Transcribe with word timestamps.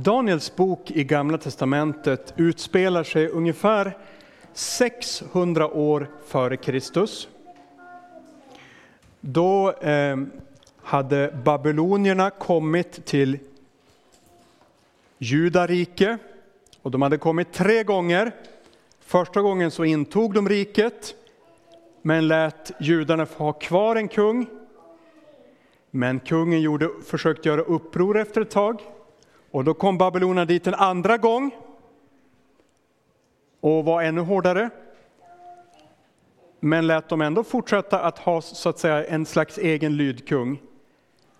Daniels 0.00 0.56
bok 0.56 0.90
i 0.90 1.04
Gamla 1.04 1.38
Testamentet 1.38 2.34
utspelar 2.36 3.04
sig 3.04 3.28
ungefär 3.28 3.96
600 4.52 5.68
år 5.68 6.10
före 6.26 6.56
Kristus. 6.56 7.28
Då 9.20 9.72
eh, 9.72 10.16
hade 10.82 11.34
babylonierna 11.44 12.30
kommit 12.30 13.06
till 13.06 13.38
Judarike 15.18 16.18
och 16.82 16.90
de 16.90 17.02
hade 17.02 17.18
kommit 17.18 17.52
tre 17.52 17.82
gånger. 17.82 18.32
Första 19.00 19.42
gången 19.42 19.70
så 19.70 19.84
intog 19.84 20.34
de 20.34 20.48
riket 20.48 21.14
men 22.02 22.28
lät 22.28 22.72
judarna 22.80 23.26
få 23.26 23.44
ha 23.44 23.52
kvar 23.52 23.96
en 23.96 24.08
kung. 24.08 24.46
Men 25.90 26.20
kungen 26.20 26.60
gjorde, 26.60 26.90
försökte 27.06 27.48
göra 27.48 27.60
uppror 27.60 28.18
efter 28.18 28.40
ett 28.40 28.50
tag 28.50 28.82
och 29.50 29.64
då 29.64 29.74
kom 29.74 29.98
babylonierna 29.98 30.44
dit 30.44 30.66
en 30.66 30.74
andra 30.74 31.16
gång 31.16 31.50
och 33.60 33.84
var 33.84 34.02
ännu 34.02 34.20
hårdare. 34.20 34.70
Men 36.60 36.86
lät 36.86 37.08
dem 37.08 37.20
ändå 37.20 37.44
fortsätta 37.44 38.00
att 38.00 38.18
ha 38.18 38.40
så 38.40 38.68
att 38.68 38.78
säga 38.78 39.04
en 39.04 39.26
slags 39.26 39.58
egen 39.58 39.96
lydkung. 39.96 40.60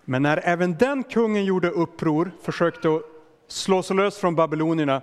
Men 0.05 0.21
när 0.21 0.41
även 0.43 0.77
den 0.77 1.03
kungen 1.03 1.45
gjorde 1.45 1.69
uppror, 1.69 2.31
försökte 2.41 3.01
slå 3.47 3.83
sig 3.83 3.95
lös 3.95 4.17
från 4.17 4.35
babylonierna, 4.35 5.01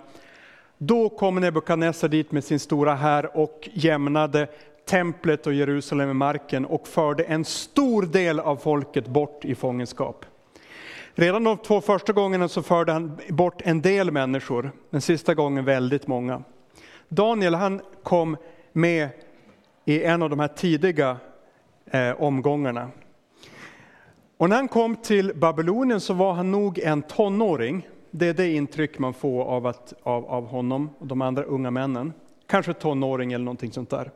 då 0.77 1.09
kom 1.09 1.35
Nebukadnessar 1.35 2.07
dit 2.07 2.31
med 2.31 2.43
sin 2.43 2.59
stora 2.59 2.95
här 2.95 3.37
och 3.37 3.69
jämnade 3.73 4.47
templet 4.85 5.47
och 5.47 5.53
Jerusalem 5.53 6.07
med 6.07 6.15
marken 6.15 6.65
och 6.65 6.87
förde 6.87 7.23
en 7.23 7.45
stor 7.45 8.03
del 8.03 8.39
av 8.39 8.55
folket 8.55 9.07
bort 9.07 9.45
i 9.45 9.55
fångenskap. 9.55 10.25
Redan 11.19 11.43
de 11.43 11.57
två 11.57 11.81
första 11.81 12.13
gångerna 12.13 12.47
så 12.47 12.63
förde 12.63 12.91
han 12.91 13.19
bort 13.29 13.61
en 13.65 13.81
del 13.81 14.11
människor, 14.11 14.71
den 14.89 15.01
sista 15.01 15.33
gången 15.33 15.65
väldigt 15.65 16.07
många. 16.07 16.43
Daniel 17.09 17.55
han 17.55 17.81
kom 18.03 18.37
med 18.73 19.09
i 19.85 20.03
en 20.03 20.21
av 20.21 20.29
de 20.29 20.39
här 20.39 20.47
tidiga 20.47 21.17
eh, 21.85 22.21
omgångarna. 22.21 22.89
Och 24.37 24.49
när 24.49 24.55
han 24.55 24.67
kom 24.67 24.95
till 24.95 25.33
Babylonien 25.35 26.01
så 26.01 26.13
var 26.13 26.33
han 26.33 26.51
nog 26.51 26.79
en 26.79 27.01
tonåring. 27.01 27.87
Det 28.11 28.27
är 28.27 28.33
det 28.33 28.49
intryck 28.49 28.99
man 28.99 29.13
får 29.13 29.43
av, 29.43 29.67
att, 29.67 29.93
av, 30.03 30.25
av 30.25 30.47
honom 30.47 30.89
och 30.99 31.07
de 31.07 31.21
andra 31.21 31.43
unga 31.43 31.71
männen. 31.71 32.13
Kanske 32.47 32.73
tonåring 32.73 33.33
eller 33.33 33.45
någonting 33.45 33.71
sånt 33.71 33.89
där. 33.89 34.11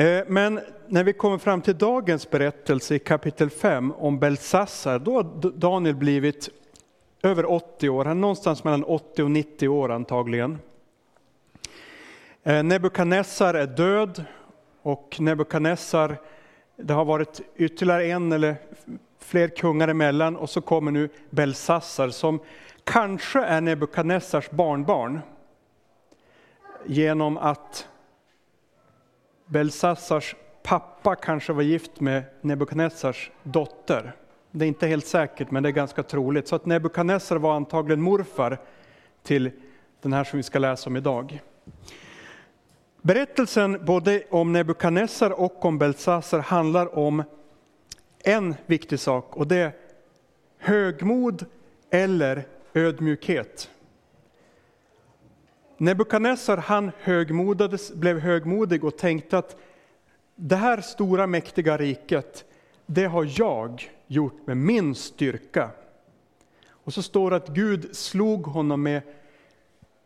Eh, 0.00 0.24
men 0.26 0.60
när 0.86 1.04
vi 1.04 1.12
kommer 1.12 1.38
fram 1.38 1.60
till 1.60 1.78
dagens 1.78 2.30
berättelse 2.30 2.94
i 2.94 2.98
kapitel 2.98 3.50
5 3.50 3.92
om 3.92 4.18
Belsassar, 4.18 4.98
då 4.98 5.14
har 5.14 5.50
Daniel 5.58 5.94
blivit 5.94 6.48
över 7.22 7.50
80 7.50 7.88
år, 7.88 8.04
han 8.04 8.16
är 8.16 8.20
någonstans 8.20 8.64
mellan 8.64 8.84
80 8.84 9.22
och 9.22 9.30
90 9.30 9.68
år 9.68 9.90
antagligen. 9.90 10.58
Eh, 12.42 12.62
Nebukadnessar 12.62 13.54
är 13.54 13.66
död 13.66 14.24
och 14.82 15.16
Nebukadnessar, 15.18 16.16
det 16.76 16.94
har 16.94 17.04
varit 17.04 17.40
ytterligare 17.56 18.06
en 18.06 18.32
eller 18.32 18.56
fler 19.18 19.48
kungar 19.48 19.88
emellan 19.88 20.36
och 20.36 20.50
så 20.50 20.60
kommer 20.60 20.90
nu 20.90 21.08
Belsassar 21.30 22.08
som 22.08 22.40
kanske 22.84 23.40
är 23.40 23.60
Nebukadnessars 23.60 24.50
barnbarn 24.50 25.20
genom 26.86 27.38
att 27.38 27.86
Belsassars 29.50 30.36
pappa 30.62 31.14
kanske 31.14 31.52
var 31.52 31.62
gift 31.62 32.00
med 32.00 32.22
Nebukadnessars 32.40 33.30
dotter. 33.42 34.12
Det 34.50 34.64
är 34.64 34.68
inte 34.68 34.86
helt 34.86 35.06
säkert, 35.06 35.50
men 35.50 35.62
det 35.62 35.68
är 35.68 35.72
ganska 35.72 36.02
troligt. 36.02 36.48
Så 36.48 36.56
att 36.56 36.66
Nebukadnessar 36.66 37.36
var 37.36 37.56
antagligen 37.56 38.00
morfar 38.02 38.58
till 39.22 39.50
den 40.02 40.12
här 40.12 40.24
som 40.24 40.36
vi 40.36 40.42
ska 40.42 40.58
läsa 40.58 40.90
om 40.90 40.96
idag. 40.96 41.42
Berättelsen 43.02 43.84
både 43.84 44.22
om 44.30 44.52
Nebukadnessar 44.52 45.30
och 45.30 45.64
om 45.64 45.78
Belsassar 45.78 46.38
handlar 46.38 46.98
om 46.98 47.22
en 48.18 48.54
viktig 48.66 49.00
sak 49.00 49.36
och 49.36 49.46
det 49.46 49.56
är 49.56 49.72
högmod 50.58 51.46
eller 51.90 52.46
ödmjukhet. 52.74 53.70
Nebukadnessar 55.80 56.56
han 56.56 56.90
högmodades, 56.98 57.92
blev 57.92 58.18
högmodig 58.18 58.84
och 58.84 58.98
tänkte 58.98 59.38
att 59.38 59.56
det 60.36 60.56
här 60.56 60.80
stora 60.80 61.26
mäktiga 61.26 61.76
riket, 61.76 62.44
det 62.86 63.04
har 63.04 63.28
jag 63.38 63.90
gjort 64.06 64.46
med 64.46 64.56
min 64.56 64.94
styrka. 64.94 65.70
Och 66.70 66.94
så 66.94 67.02
står 67.02 67.30
det 67.30 67.36
att 67.36 67.48
Gud 67.48 67.96
slog 67.96 68.46
honom 68.46 68.82
med, 68.82 69.02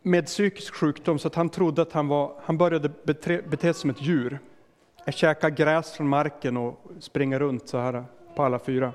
med 0.01 0.25
psykisk 0.25 0.73
sjukdom 0.73 1.19
så 1.19 1.27
att 1.27 1.35
han 1.35 1.49
trodde 1.49 1.81
att 1.81 1.93
han, 1.93 2.07
var, 2.07 2.33
han 2.43 2.57
började 2.57 2.91
bete, 3.03 3.41
bete 3.49 3.73
sig 3.73 3.81
som 3.81 3.89
ett 3.89 4.01
djur. 4.01 4.39
Käka 5.07 5.49
gräs 5.49 5.91
från 5.91 6.07
marken 6.07 6.57
och 6.57 6.79
springa 6.99 7.39
runt 7.39 7.69
så 7.69 7.77
här 7.77 8.05
på 8.35 8.43
alla 8.43 8.59
fyra. 8.59 8.93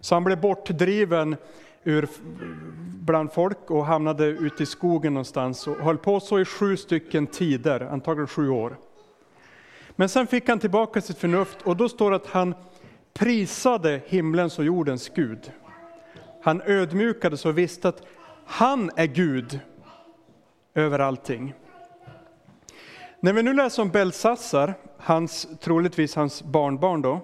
Så 0.00 0.14
han 0.14 0.24
blev 0.24 0.40
bortdriven 0.40 1.36
ur, 1.84 2.08
bland 3.04 3.32
folk 3.32 3.70
och 3.70 3.86
hamnade 3.86 4.26
ute 4.26 4.62
i 4.62 4.66
skogen 4.66 5.14
någonstans 5.14 5.66
och 5.66 5.76
höll 5.76 5.98
på 5.98 6.20
så 6.20 6.40
i 6.40 6.44
sju 6.44 6.76
stycken 6.76 7.26
tider, 7.26 7.80
antagligen 7.80 8.26
sju 8.26 8.48
år. 8.48 8.76
Men 9.96 10.08
sen 10.08 10.26
fick 10.26 10.48
han 10.48 10.58
tillbaka 10.58 11.00
sitt 11.00 11.18
förnuft 11.18 11.62
och 11.62 11.76
då 11.76 11.88
står 11.88 12.10
det 12.10 12.16
att 12.16 12.26
han 12.26 12.54
prisade 13.12 14.00
himlens 14.06 14.58
och 14.58 14.64
jordens 14.64 15.08
Gud. 15.08 15.52
Han 16.42 16.62
ödmjukades 16.66 17.44
och 17.44 17.58
visste 17.58 17.88
att 17.88 18.02
han 18.46 18.90
är 18.96 19.06
Gud 19.06 19.60
över 20.74 20.98
allting. 20.98 21.54
När 23.20 23.32
vi 23.32 23.42
nu 23.42 23.52
läser 23.52 23.82
om 23.82 23.90
Belsassar, 23.90 24.74
hans, 24.98 25.48
troligtvis 25.60 26.14
hans 26.14 26.42
barnbarn 26.42 27.02
då, 27.02 27.20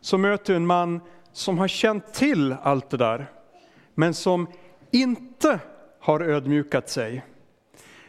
så 0.00 0.18
möter 0.18 0.52
vi 0.52 0.56
en 0.56 0.66
man 0.66 1.00
som 1.32 1.58
har 1.58 1.68
känt 1.68 2.14
till 2.14 2.56
allt 2.62 2.90
det 2.90 2.96
där 2.96 3.26
men 3.98 4.14
som 4.14 4.46
inte 4.90 5.60
har 6.00 6.20
ödmjukat 6.20 6.88
sig. 6.88 7.24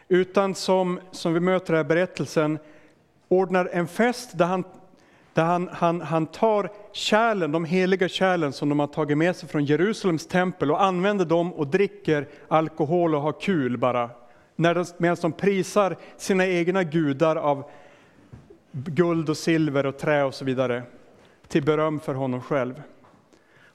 Utan 0.08 0.54
som, 0.54 1.00
som 1.10 1.34
vi 1.34 1.40
möter 1.40 1.74
i 1.74 1.76
här 1.76 1.84
berättelsen, 1.84 2.58
ordnar 3.28 3.68
en 3.72 3.88
fest 3.88 4.38
där 4.38 4.46
han, 4.46 4.64
där 5.34 5.44
han, 5.44 5.68
han, 5.72 6.00
han 6.00 6.26
tar 6.26 6.70
kärlen, 6.92 7.52
de 7.52 7.64
heliga 7.64 8.08
kärlen 8.08 8.52
som 8.52 8.68
de 8.68 8.80
har 8.80 8.86
tagit 8.86 9.18
med 9.18 9.36
sig 9.36 9.48
från 9.48 9.64
Jerusalems 9.64 10.26
tempel 10.26 10.70
och 10.70 10.82
använder 10.82 11.24
dem 11.24 11.52
och 11.52 11.66
dricker 11.66 12.28
alkohol 12.48 13.14
och 13.14 13.22
har 13.22 13.40
kul 13.40 13.78
bara. 13.78 14.10
Medan 14.56 15.16
de 15.20 15.32
prisar 15.32 15.96
sina 16.16 16.46
egna 16.46 16.84
gudar 16.84 17.36
av 17.36 17.70
guld 18.72 19.30
och 19.30 19.36
silver 19.36 19.86
och 19.86 19.98
trä 19.98 20.24
och 20.24 20.34
så 20.34 20.44
vidare 20.44 20.82
till 21.48 21.64
beröm 21.64 22.00
för 22.00 22.14
honom 22.14 22.42
själv. 22.42 22.82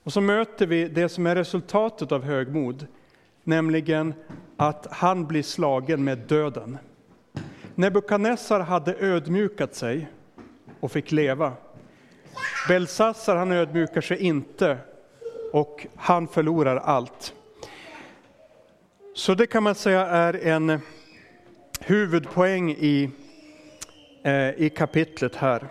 Och 0.04 0.14
så 0.14 0.22
möter 0.22 0.68
vi 0.68 0.88
det 0.88 1.10
som 1.10 1.28
är 1.28 1.36
resultatet 1.36 2.12
av 2.12 2.24
högmod, 2.24 2.88
nämligen 3.44 4.14
att 4.58 4.88
han 4.92 5.28
blir 5.28 5.44
slagen 5.44 6.04
med 6.04 6.18
döden. 6.18 6.78
Nebukadnessar 7.76 8.60
hade 8.60 8.96
ödmjukat 9.00 9.76
sig 9.76 10.08
och 10.80 10.92
fick 10.92 11.12
leva. 11.12 11.54
Belsassar 12.68 13.36
han 13.36 13.52
ödmjukar 13.52 14.02
sig 14.02 14.18
inte 14.18 14.78
och 15.52 15.88
han 15.96 16.28
förlorar 16.28 16.78
allt. 16.78 17.34
Så 19.16 19.34
det 19.34 19.48
kan 19.48 19.64
man 19.64 19.76
säga 19.76 20.08
är 20.08 20.48
en 20.48 20.80
huvudpoäng 21.80 22.72
i, 22.72 23.10
eh, 24.24 24.50
i 24.50 24.72
kapitlet 24.76 25.36
här. 25.36 25.68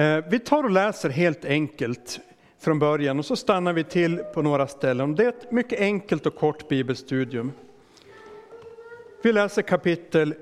Eh, 0.00 0.24
vi 0.28 0.38
tar 0.38 0.64
och 0.64 0.70
läser 0.70 1.10
helt 1.10 1.44
enkelt 1.44 2.20
från 2.58 2.78
början 2.78 3.18
och 3.18 3.24
så 3.24 3.36
stannar 3.36 3.72
vi 3.72 3.84
till 3.84 4.18
på 4.34 4.42
några 4.42 4.66
ställen. 4.66 5.14
Det 5.14 5.24
är 5.24 5.28
ett 5.28 5.52
mycket 5.52 5.80
enkelt 5.80 6.26
och 6.26 6.36
kort 6.36 6.68
bibelstudium. 6.68 7.52
Vi 9.22 9.32
läser 9.32 9.62
kapitel 9.62 10.34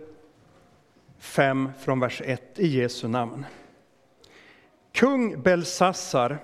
5 1.19 1.71
från 1.81 2.01
vers 2.01 2.23
1 2.25 2.59
i 2.59 2.67
Jesu 2.67 3.09
namn. 3.09 3.47
Kung 4.93 5.43
Belsassar 5.43 6.39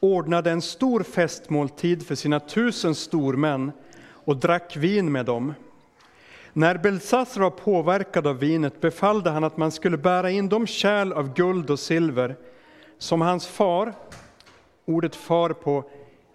ordnade 0.00 0.50
en 0.50 0.62
stor 0.62 1.02
festmåltid 1.02 2.06
för 2.06 2.14
sina 2.14 2.40
tusen 2.40 2.94
stormän 2.94 3.72
och 4.06 4.36
drack 4.36 4.76
vin 4.76 5.12
med 5.12 5.26
dem. 5.26 5.54
När 6.56 6.78
Belsassar 6.78 7.40
var 7.40 7.50
påverkad 7.50 8.26
av 8.26 8.38
vinet 8.38 8.80
befallde 8.80 9.30
han 9.30 9.44
att 9.44 9.56
man 9.56 9.70
skulle 9.70 9.96
bära 9.96 10.30
in 10.30 10.48
de 10.48 10.66
kärl 10.66 11.12
av 11.12 11.34
guld 11.34 11.70
och 11.70 11.78
silver 11.78 12.36
som 12.98 13.20
hans 13.20 13.46
far, 13.46 13.94
ordet 14.84 15.16
far 15.16 15.50
på 15.50 15.84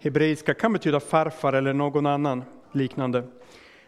hebreiska 0.00 0.54
kan 0.54 0.72
betyda 0.72 1.00
farfar 1.00 1.52
eller 1.52 1.72
någon 1.72 2.06
annan 2.06 2.44
liknande, 2.72 3.24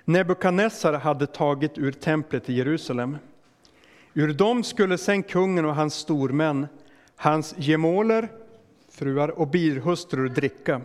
Nebukadnessar 0.04 0.92
hade 0.92 1.26
tagit 1.26 1.78
ur 1.78 1.92
templet 1.92 2.50
i 2.50 2.52
Jerusalem. 2.52 3.18
Ur 4.14 4.32
dem 4.32 4.64
skulle 4.64 4.98
sen 4.98 5.22
kungen 5.22 5.64
och 5.64 5.74
hans 5.74 5.94
stormän, 5.94 6.66
hans 7.16 7.54
gemåler, 7.58 8.28
fruar 8.90 9.28
och 9.28 9.48
birhustrur 9.48 10.28
dricka. 10.28 10.80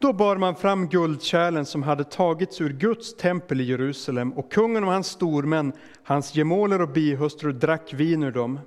Då 0.00 0.12
bar 0.12 0.36
man 0.36 0.54
fram 0.54 0.88
guldkärlen 0.88 1.66
som 1.66 1.82
hade 1.82 2.04
tagits 2.04 2.60
ur 2.60 2.72
Guds 2.72 3.16
tempel 3.16 3.60
i 3.60 3.64
Jerusalem 3.64 4.32
och 4.32 4.52
kungen 4.52 4.84
och 4.84 4.92
hans 4.92 5.06
stormän, 5.06 5.72
hans 6.02 6.34
gemåler 6.34 6.82
och 6.82 6.88
bihustrur 6.88 7.52
drack 7.52 7.92
vin 7.94 8.22
ur 8.22 8.30
dem. 8.30 8.60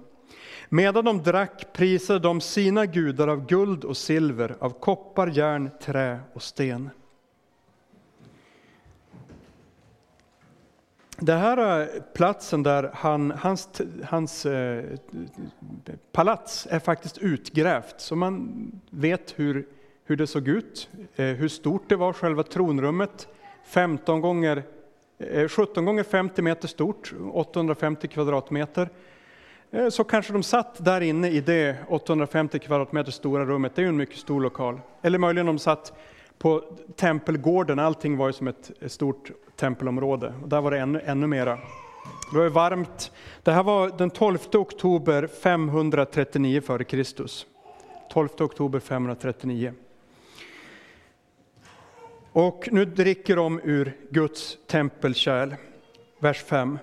Medan 0.69 1.05
de 1.05 1.23
drack 1.23 1.73
prisade 1.73 2.19
de 2.19 2.41
sina 2.41 2.85
gudar 2.85 3.27
av 3.27 3.45
guld 3.47 3.83
och 3.83 3.97
silver, 3.97 4.55
av 4.59 4.69
koppar, 4.69 5.27
järn, 5.27 5.69
trä 5.81 6.19
och 6.33 6.43
sten. 6.43 6.89
Det 11.17 11.33
här 11.33 11.57
är 11.57 12.01
platsen 12.13 12.63
där 12.63 12.91
han, 12.93 13.31
hans, 13.31 13.81
hans 14.03 14.45
eh, 14.45 14.83
palats 16.11 16.67
är 16.69 16.79
faktiskt 16.79 17.17
utgrävt, 17.17 18.01
så 18.01 18.15
man 18.15 18.51
vet 18.89 19.39
hur, 19.39 19.67
hur 20.05 20.15
det 20.15 20.27
såg 20.27 20.47
ut, 20.47 20.89
eh, 21.15 21.25
hur 21.25 21.47
stort 21.47 21.89
det 21.89 21.95
var, 21.95 22.13
själva 22.13 22.43
tronrummet. 22.43 23.27
15 23.65 24.21
gånger, 24.21 24.63
eh, 25.19 25.47
17 25.47 25.85
gånger 25.85 26.03
50 26.03 26.41
meter 26.41 26.67
stort, 26.67 27.13
850 27.31 28.07
kvadratmeter. 28.07 28.89
Eh, 29.71 29.89
så 29.89 30.03
kanske 30.03 30.33
de 30.33 30.43
satt 30.43 30.85
där 30.85 31.01
inne 31.01 31.29
i 31.29 31.41
det 31.41 31.75
850 31.87 32.59
kvadratmeter 32.59 33.11
stora 33.11 33.45
rummet, 33.45 33.75
det 33.75 33.81
är 33.81 33.83
ju 33.83 33.89
en 33.89 33.97
mycket 33.97 34.17
stor 34.17 34.41
lokal. 34.41 34.79
Eller 35.01 35.19
möjligen 35.19 35.45
de 35.45 35.59
satt 35.59 35.93
på 36.37 36.63
tempelgården, 36.95 37.79
allting 37.79 38.17
var 38.17 38.27
ju 38.27 38.33
som 38.33 38.47
ett 38.47 38.71
stort 38.87 39.31
tempelområde. 39.55 40.33
Och 40.41 40.49
där 40.49 40.61
var 40.61 40.71
det 40.71 40.79
ännu, 40.79 41.01
ännu 41.05 41.27
mera. 41.27 41.59
Det 42.31 42.37
var 42.37 42.49
varmt. 42.49 43.11
Det 43.43 43.51
här 43.51 43.63
var 43.63 43.97
den 43.97 44.09
12 44.09 44.37
oktober 44.53 45.27
539 45.27 46.61
f.Kr. 46.65 47.03
12 48.09 48.29
oktober 48.39 48.79
539. 48.79 49.73
Och 52.35 52.69
nu 52.71 52.85
dricker 52.85 53.35
de 53.35 53.59
ur 53.63 53.97
Guds 54.09 54.57
tempelkärl. 54.67 55.55
Vers 56.19 56.43
5. 56.43 56.79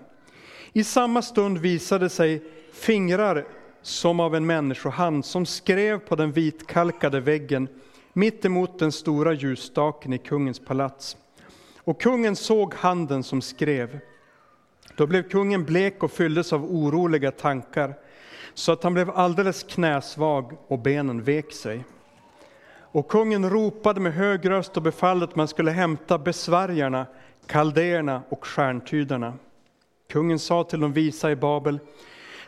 I 0.73 0.85
samma 0.85 1.23
stund 1.23 1.59
visade 1.59 2.09
sig 2.09 2.43
fingrar 2.73 3.47
som 3.83 4.21
av 4.21 4.35
en 4.35 4.47
människohand 4.47 5.25
som 5.25 5.47
skrev 5.47 5.99
på 5.99 6.17
den 6.17 6.33
vitkalkade 6.33 7.21
väggen 7.21 7.69
mitt 8.13 8.45
emot 8.45 8.79
den 8.79 8.93
stora 8.93 9.33
ljusstaken 9.33 10.13
i 10.13 10.19
kungens 10.19 10.59
palats. 10.59 11.17
Och 11.77 12.01
kungen 12.01 12.37
såg 12.37 12.75
handen 12.75 13.23
som 13.23 13.43
skrev. 13.43 13.99
Då 14.97 15.07
blev 15.07 15.29
kungen 15.29 15.65
blek 15.65 16.03
och 16.03 16.13
fylldes 16.13 16.53
av 16.53 16.65
oroliga 16.65 17.31
tankar, 17.31 17.95
så 18.55 18.73
att 18.73 18.83
han 18.83 18.95
blev 18.95 19.11
alldeles 19.11 19.63
knäsvag 19.63 20.59
och 20.67 20.79
benen 20.79 21.23
vek 21.23 21.53
sig. 21.53 21.85
Och 22.93 23.09
kungen 23.09 23.51
ropade 23.51 24.01
med 24.01 24.15
hög 24.15 24.51
röst 24.51 24.77
och 24.77 24.83
befallde 24.83 25.25
att 25.25 25.37
man 25.37 25.49
skulle 25.49 25.71
hämta 25.71 26.19
besvärjarna, 26.19 27.07
kaldéerna 27.47 28.23
och 28.29 28.47
stjärntydarna. 28.47 29.35
Kungen 30.09 30.39
sa 30.39 30.65
till 30.65 30.81
de 30.81 30.93
visa 30.93 31.31
i 31.31 31.37
Babel, 31.37 31.79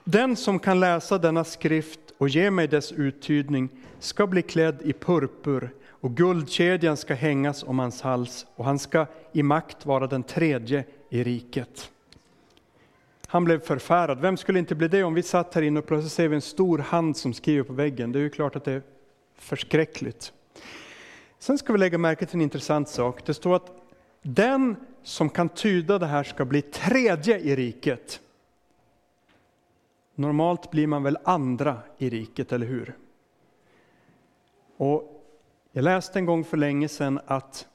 den 0.04 0.36
som 0.36 0.58
kan 0.58 0.80
läsa 0.80 1.18
denna 1.18 1.44
skrift 1.44 2.00
och 2.18 2.28
ge 2.28 2.50
mig 2.50 2.68
dess 2.68 2.92
uttydning 2.92 3.68
ska 3.98 4.26
bli 4.26 4.42
klädd 4.42 4.82
i 4.82 4.92
purpur 4.92 5.70
och 5.88 6.16
guldkedjan 6.16 6.96
ska 6.96 7.14
hängas 7.14 7.62
om 7.62 7.78
hans 7.78 8.02
hals 8.02 8.46
och 8.56 8.64
han 8.64 8.78
ska 8.78 9.06
i 9.32 9.42
makt 9.42 9.86
vara 9.86 10.06
den 10.06 10.22
tredje 10.22 10.84
i 11.08 11.24
riket. 11.24 11.90
Han 13.26 13.44
blev 13.44 13.60
förfärad. 13.60 14.20
Vem 14.20 14.36
skulle 14.36 14.58
inte 14.58 14.74
bli 14.74 14.88
det 14.88 15.02
om 15.02 15.14
vi 15.14 15.22
satt 15.22 15.54
här 15.54 15.62
inne 15.62 15.78
och 15.80 15.86
plötsligt 15.86 16.12
ser 16.12 16.28
vi 16.28 16.34
en 16.34 16.42
stor 16.42 16.78
hand 16.78 17.16
som 17.16 17.34
skriver 17.34 17.62
på 17.62 17.72
väggen? 17.72 18.12
Det 18.12 18.18
är 18.18 18.22
ju 18.22 18.30
klart 18.30 18.56
att 18.56 18.64
det 18.64 18.82
förskräckligt. 19.42 20.32
Sen 21.38 21.58
ska 21.58 21.72
vi 21.72 21.78
lägga 21.78 21.98
märke 21.98 22.26
till 22.26 22.36
en 22.36 22.42
intressant 22.42 22.88
sak. 22.88 23.26
Det 23.26 23.34
står 23.34 23.56
att 23.56 23.72
den 24.22 24.76
som 25.02 25.30
kan 25.30 25.48
tyda 25.48 25.98
det 25.98 26.06
här 26.06 26.24
ska 26.24 26.44
bli 26.44 26.62
tredje 26.62 27.38
i 27.38 27.56
riket. 27.56 28.20
Normalt 30.14 30.70
blir 30.70 30.86
man 30.86 31.02
väl 31.02 31.18
andra 31.24 31.78
i 31.98 32.10
riket, 32.10 32.52
eller 32.52 32.66
hur? 32.66 32.96
Och 34.76 35.24
jag 35.72 35.84
läste 35.84 36.18
en 36.18 36.26
gång 36.26 36.44
för 36.44 36.56
länge 36.56 36.88
sedan 36.88 37.20
att 37.26 37.68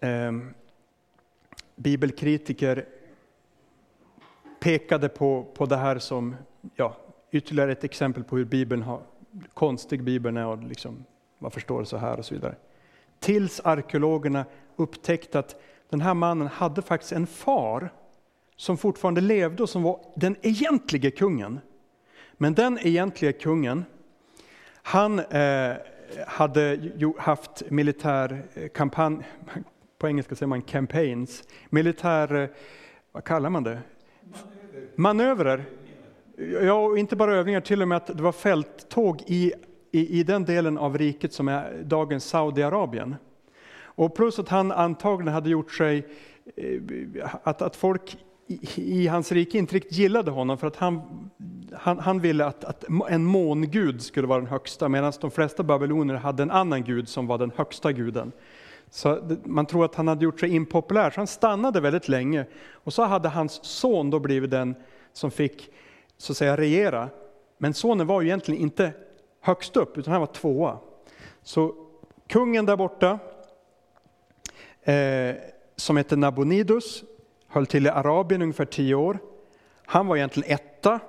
eh, 0.00 0.32
bibelkritiker 1.76 2.86
pekade 4.60 5.08
på, 5.08 5.46
på 5.54 5.66
det 5.66 5.76
här 5.76 5.98
som 5.98 6.36
ja, 6.74 6.96
ytterligare 7.30 7.72
ett 7.72 7.84
exempel 7.84 8.24
på 8.24 8.36
hur 8.36 8.44
Bibeln 8.44 8.82
har, 8.82 9.02
konstig 9.54 10.02
Bibeln 10.02 10.36
är 10.36 10.46
och 10.46 10.62
liksom, 10.62 11.04
man 11.38 11.50
förstår 11.50 11.84
så 11.84 11.96
här 11.96 12.18
och 12.18 12.24
så 12.24 12.34
vidare. 12.34 12.54
Tills 13.20 13.60
arkeologerna 13.60 14.44
upptäckte 14.76 15.38
att 15.38 15.62
den 15.88 16.00
här 16.00 16.14
mannen 16.14 16.48
hade 16.48 16.82
faktiskt 16.82 17.12
en 17.12 17.26
far 17.26 17.92
som 18.56 18.76
fortfarande 18.76 19.20
levde 19.20 19.62
och 19.62 19.68
som 19.68 19.82
var 19.82 20.00
den 20.16 20.36
egentliga 20.42 21.10
kungen. 21.10 21.60
Men 22.32 22.54
den 22.54 22.78
egentliga 22.82 23.32
kungen, 23.32 23.84
han 24.82 25.18
eh, 25.18 25.76
hade 26.26 26.90
haft 27.18 27.70
militär 27.70 28.42
eh, 28.54 28.68
kampanj, 28.68 29.18
på 29.98 30.08
engelska 30.08 30.34
säger 30.34 30.48
man 30.48 30.62
campaigns, 30.62 31.44
militär, 31.70 32.34
eh, 32.34 32.48
vad 33.12 33.24
kallar 33.24 33.50
man 33.50 33.64
det? 33.64 33.80
Manövrer. 34.94 35.64
Ja, 36.38 36.74
och 36.74 36.98
inte 36.98 37.16
bara 37.16 37.34
övningar, 37.34 37.60
till 37.60 37.82
och 37.82 37.88
med 37.88 37.96
att 37.96 38.06
det 38.06 38.22
var 38.22 38.32
fälttåg 38.32 39.22
i, 39.26 39.52
i, 39.92 40.20
i 40.20 40.22
den 40.22 40.44
delen 40.44 40.78
av 40.78 40.98
riket 40.98 41.32
som 41.32 41.48
är 41.48 41.82
dagens 41.84 42.24
Saudiarabien. 42.24 43.16
Och 43.78 44.14
plus 44.14 44.38
att 44.38 44.48
han 44.48 44.72
antagligen 44.72 45.34
hade 45.34 45.50
gjort 45.50 45.72
sig, 45.72 46.06
eh, 46.56 46.80
att, 47.42 47.62
att 47.62 47.76
folk 47.76 48.18
i, 48.76 49.06
hans 49.06 49.32
rike 49.32 49.58
inte 49.58 49.74
riktigt 49.74 49.98
gillade 49.98 50.30
honom 50.30 50.58
för 50.58 50.66
att 50.66 50.76
han, 50.76 51.02
han, 51.72 51.98
han 51.98 52.20
ville 52.20 52.44
att, 52.44 52.64
att, 52.64 52.84
en 53.08 53.24
mångud 53.24 54.02
skulle 54.02 54.26
vara 54.26 54.40
den 54.40 54.48
högsta 54.48 54.88
medan 54.88 55.12
de 55.20 55.30
flesta 55.30 55.62
babylonier 55.62 56.16
hade 56.16 56.42
en 56.42 56.50
annan 56.50 56.84
gud 56.84 57.08
som 57.08 57.26
var 57.26 57.38
den 57.38 57.52
högsta 57.56 57.92
guden. 57.92 58.32
Så 58.90 59.38
man 59.44 59.66
tror 59.66 59.84
att 59.84 59.94
han 59.94 60.08
hade 60.08 60.24
gjort 60.24 60.40
sig 60.40 60.54
impopulär, 60.54 61.10
så 61.10 61.20
han 61.20 61.26
stannade 61.26 61.80
väldigt 61.80 62.08
länge. 62.08 62.46
Och 62.72 62.92
så 62.92 63.04
hade 63.04 63.28
hans 63.28 63.64
son 63.64 64.10
då 64.10 64.18
blivit 64.18 64.50
den 64.50 64.74
som 65.12 65.30
fick 65.30 65.70
så 66.18 66.32
att 66.32 66.36
säga 66.36 66.56
regera. 66.56 67.08
Men 67.58 67.74
sonen 67.74 68.06
var 68.06 68.20
ju 68.20 68.26
egentligen 68.26 68.60
inte 68.60 68.92
högst 69.40 69.76
upp, 69.76 69.98
utan 69.98 70.12
han 70.12 70.20
var 70.20 70.26
tvåa. 70.26 70.78
Så 71.42 71.74
kungen 72.26 72.66
där 72.66 72.76
borta, 72.76 73.18
eh, 74.82 75.34
som 75.76 75.96
hette 75.96 76.16
Nabonidus, 76.16 77.04
höll 77.48 77.66
till 77.66 77.86
i 77.86 77.88
Arabien 77.88 78.42
ungefär 78.42 78.64
tio 78.64 78.94
år. 78.94 79.18
Han 79.84 80.06
var 80.06 80.16
egentligen 80.16 80.52
etta 80.54 81.00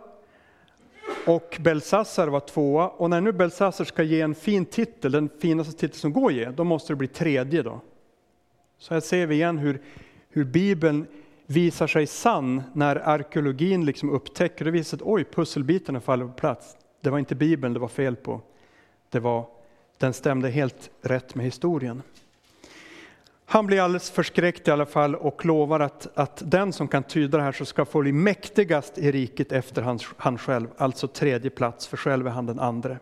och 1.26 1.58
Belsassar 1.60 2.28
var 2.28 2.40
tvåa. 2.40 2.88
Och 2.88 3.10
när 3.10 3.22
nu 3.22 3.32
Belsassar 3.32 3.86
ska 3.86 4.04
ge 4.04 4.22
en 4.22 4.36
fin 4.36 4.66
titel, 4.66 5.12
den 5.12 5.30
finaste 5.40 5.74
titel 5.74 6.00
som 6.00 6.14
går 6.14 6.28
att 6.28 6.36
ge, 6.36 6.50
då 6.50 6.64
måste 6.64 6.94
det 6.94 6.98
bli 6.98 7.08
tredje. 7.08 7.64
Då. 7.64 7.82
Så 8.78 8.94
här 8.94 9.02
ser 9.02 9.28
vi 9.28 9.36
igen 9.36 9.58
hur, 9.58 9.82
hur 10.30 10.44
Bibeln 10.44 11.08
visar 11.48 11.88
sig 11.88 12.08
sann 12.08 12.64
när 12.74 12.96
arkeologin 12.96 13.86
liksom 13.86 14.10
upptäcker 14.10 14.68
och 14.68 14.76
visar 14.76 14.98
att 14.98 15.02
oj, 15.06 15.24
pusselbitarna 15.24 16.02
faller 16.02 16.26
på 16.26 16.34
plats. 16.34 16.78
Det 17.02 17.10
var 17.10 17.20
inte 17.20 17.36
Bibeln 17.36 17.74
det 17.74 17.80
var 17.80 17.88
fel 17.88 18.16
på. 18.16 18.42
Det 19.10 19.20
var, 19.20 19.48
den 19.98 20.14
stämde 20.14 20.50
helt 20.50 20.90
rätt 21.02 21.36
med 21.36 21.46
historien. 21.46 22.02
Han 23.46 23.68
blir 23.68 23.82
alldeles 23.82 24.10
förskräckt 24.10 24.68
i 24.68 24.72
alla 24.72 24.86
fall 24.86 25.16
och 25.16 25.46
lovar 25.46 25.80
att, 25.80 26.08
att 26.18 26.42
den 26.46 26.74
som 26.74 26.88
kan 26.88 27.04
tyda 27.04 27.38
det 27.38 27.44
här 27.44 27.52
så 27.52 27.66
ska 27.66 27.86
få 27.86 28.02
bli 28.02 28.12
mäktigast 28.12 28.98
i 28.98 29.12
riket 29.12 29.52
efter 29.52 29.82
han, 29.82 30.00
han 30.18 30.38
själv, 30.38 30.68
alltså 30.78 31.08
tredje 31.08 31.50
plats, 31.50 31.88
för 31.88 31.98
själv 31.98 32.28
är 32.28 32.32
han 32.32 32.46
den 32.46 32.60
andre. 32.60 33.00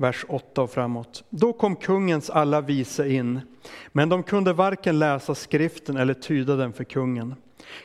Vers 0.00 0.24
8 0.28 0.62
och 0.62 0.70
framåt. 0.70 1.24
Då 1.30 1.52
kom 1.52 1.76
kungens 1.76 2.30
alla 2.30 2.60
vise 2.60 3.08
in, 3.08 3.40
men 3.92 4.08
de 4.08 4.22
kunde 4.22 4.52
varken 4.52 4.98
läsa 4.98 5.34
skriften 5.34 5.96
eller 5.96 6.14
tyda 6.14 6.56
den 6.56 6.72
för 6.72 6.84
kungen. 6.84 7.34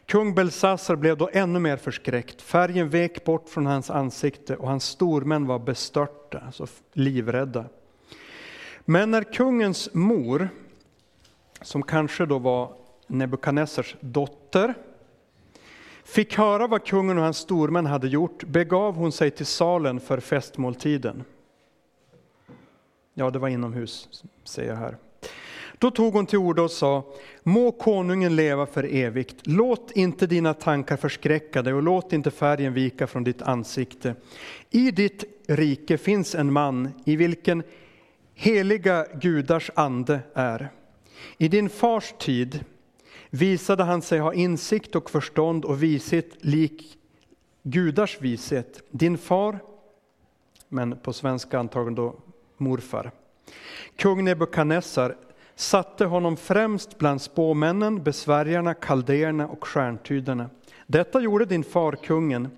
Kung 0.06 0.36
Belsassar 0.36 0.96
blev 0.96 1.18
då 1.18 1.30
ännu 1.34 1.60
mer 1.60 1.78
förskräckt, 1.78 2.42
färgen 2.42 2.90
vek 2.90 3.24
bort 3.26 3.50
från 3.50 3.66
hans 3.66 3.90
ansikte 3.90 4.56
och 4.56 4.68
hans 4.68 4.84
stormän 4.84 5.48
var 5.48 5.60
bestörta, 5.60 6.42
alltså 6.46 6.68
livrädda. 6.94 7.66
Men 8.86 9.12
när 9.12 9.24
kungens 9.24 9.90
mor 9.94 10.50
som 11.62 11.84
kanske 11.84 12.26
då 12.26 12.40
var 12.40 12.74
Nebukadnessars 13.08 13.96
dotter, 14.00 14.74
fick 16.04 16.38
höra 16.38 16.68
vad 16.68 16.86
kungen 16.86 17.18
och 17.18 17.24
hans 17.24 17.38
stormän 17.38 17.86
hade 17.86 18.08
gjort, 18.08 18.44
begav 18.44 18.96
hon 18.96 19.12
sig 19.12 19.32
till 19.32 19.46
salen 19.46 20.00
för 20.00 20.20
festmåltiden. 20.20 21.24
Ja, 23.18 23.30
det 23.30 23.40
var 23.40 23.50
inomhus, 23.50 24.24
säger 24.44 24.70
jag 24.70 24.78
här. 24.78 24.98
Då 25.78 25.92
tog 25.92 26.14
hon 26.14 26.26
till 26.26 26.40
orda 26.40 26.62
och 26.62 26.72
sa, 26.72 27.04
må 27.44 27.72
konungen 27.72 28.36
leva 28.36 28.66
för 28.66 28.96
evigt. 28.96 29.36
Låt 29.44 29.92
inte 29.92 30.28
dina 30.28 30.54
tankar 30.54 30.98
förskräcka 30.98 31.62
dig 31.62 31.74
och 31.74 31.84
låt 31.84 32.14
inte 32.14 32.32
färgen 32.32 32.74
vika 32.74 33.08
från 33.08 33.24
ditt 33.24 33.42
ansikte. 33.42 34.16
I 34.70 34.92
ditt 34.92 35.24
rike 35.48 35.98
finns 35.98 36.36
en 36.36 36.54
man 36.54 36.90
i 37.06 37.16
vilken 37.16 37.64
heliga 38.34 39.06
gudars 39.22 39.72
ande 39.76 40.20
är. 40.34 40.70
I 41.38 41.48
din 41.48 41.70
fars 41.70 42.14
tid 42.20 42.66
visade 43.30 43.84
han 43.84 44.02
sig 44.02 44.20
ha 44.20 44.34
insikt 44.34 44.96
och 44.96 45.10
förstånd 45.10 45.66
och 45.66 45.84
vishet 45.84 46.30
lik 46.40 46.98
gudars 47.64 48.18
vishet. 48.22 48.82
Din 48.92 49.18
far, 49.18 49.60
men 50.70 50.98
på 50.98 51.14
svenska 51.14 51.60
antagligen 51.60 51.96
då 51.96 52.16
morfar. 52.58 53.12
Kung 53.96 54.24
Nebukadnessar 54.24 55.16
satte 55.56 56.06
honom 56.06 56.38
främst 56.38 56.98
bland 56.98 57.22
spåmännen, 57.22 58.04
besvärjarna, 58.04 58.74
kaldéerna 58.74 59.48
och 59.48 59.68
stjärntydarna. 59.68 60.50
Detta 60.88 61.22
gjorde 61.22 61.46
din 61.46 61.64
far 61.64 61.92
kungen, 61.92 62.50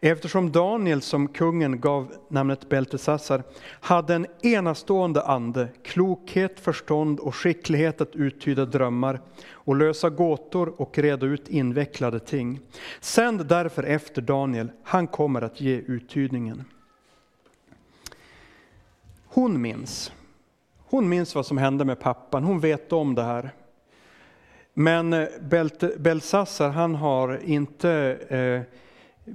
eftersom 0.00 0.52
Daniel, 0.52 1.02
som 1.02 1.28
kungen 1.28 1.80
gav 1.80 2.12
namnet 2.28 2.68
Beltesassar, 2.68 3.42
hade 3.80 4.14
en 4.14 4.26
enastående 4.42 5.22
ande, 5.22 5.68
klokhet, 5.84 6.60
förstånd 6.60 7.20
och 7.20 7.34
skicklighet 7.34 8.00
att 8.00 8.16
uttyda 8.16 8.64
drömmar 8.64 9.20
och 9.52 9.76
lösa 9.76 10.10
gåtor 10.10 10.80
och 10.80 10.98
reda 10.98 11.26
ut 11.26 11.48
invecklade 11.48 12.20
ting. 12.20 12.60
Sänd 13.00 13.46
därför 13.46 13.82
efter 13.82 14.22
Daniel, 14.22 14.70
han 14.82 15.06
kommer 15.06 15.42
att 15.42 15.60
ge 15.60 15.76
uttydningen. 15.76 16.64
Hon 19.32 19.60
minns. 19.60 20.12
Hon 20.78 21.08
minns 21.08 21.34
vad 21.34 21.46
som 21.46 21.58
hände 21.58 21.84
med 21.84 22.00
pappan, 22.00 22.44
hon 22.44 22.60
vet 22.60 22.92
om 22.92 23.14
det 23.14 23.22
här. 23.22 23.50
Men 24.74 25.12
eh, 25.12 25.28
Belsassar, 25.98 26.70
han 26.70 26.94
har 26.94 27.40
inte 27.44 27.90
eh, 28.28 28.76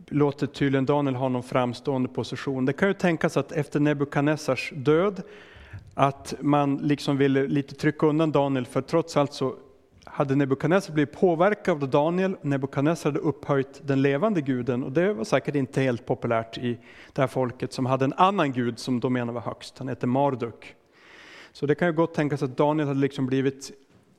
låtit 0.07 0.53
tydligen 0.53 0.85
Daniel 0.85 1.15
ha 1.15 1.29
någon 1.29 1.43
framstående 1.43 2.09
position. 2.09 2.65
Det 2.65 2.73
kan 2.73 2.87
ju 2.87 2.93
tänkas 2.93 3.37
att 3.37 3.51
efter 3.51 3.79
Nebukadnessars 3.79 4.73
död, 4.75 5.21
att 5.93 6.33
man 6.39 6.77
liksom 6.77 7.17
ville 7.17 7.47
lite 7.47 7.75
trycka 7.75 8.05
undan 8.05 8.31
Daniel, 8.31 8.65
för 8.65 8.81
trots 8.81 9.17
allt 9.17 9.33
så 9.33 9.55
hade 10.05 10.35
Nebukadnessar 10.35 10.93
blivit 10.93 11.19
påverkad 11.19 11.83
av 11.83 11.89
Daniel, 11.89 12.37
Nebukadnessar 12.41 13.11
hade 13.11 13.19
upphöjt 13.19 13.81
den 13.83 14.01
levande 14.01 14.41
guden 14.41 14.83
och 14.83 14.91
det 14.91 15.13
var 15.13 15.23
säkert 15.23 15.55
inte 15.55 15.81
helt 15.81 16.05
populärt 16.05 16.57
i 16.57 16.77
det 17.13 17.21
här 17.21 17.27
folket 17.27 17.73
som 17.73 17.85
hade 17.85 18.05
en 18.05 18.13
annan 18.13 18.51
gud 18.51 18.79
som 18.79 18.99
de 18.99 19.13
menade 19.13 19.31
var 19.31 19.41
högst, 19.41 19.77
han 19.77 19.87
hette 19.87 20.07
Marduk. 20.07 20.75
Så 21.51 21.65
det 21.65 21.75
kan 21.75 21.87
ju 21.87 21.93
gott 21.93 22.13
tänkas 22.13 22.43
att 22.43 22.57
Daniel 22.57 22.87
hade 22.87 22.99
liksom 22.99 23.25
blivit 23.25 23.71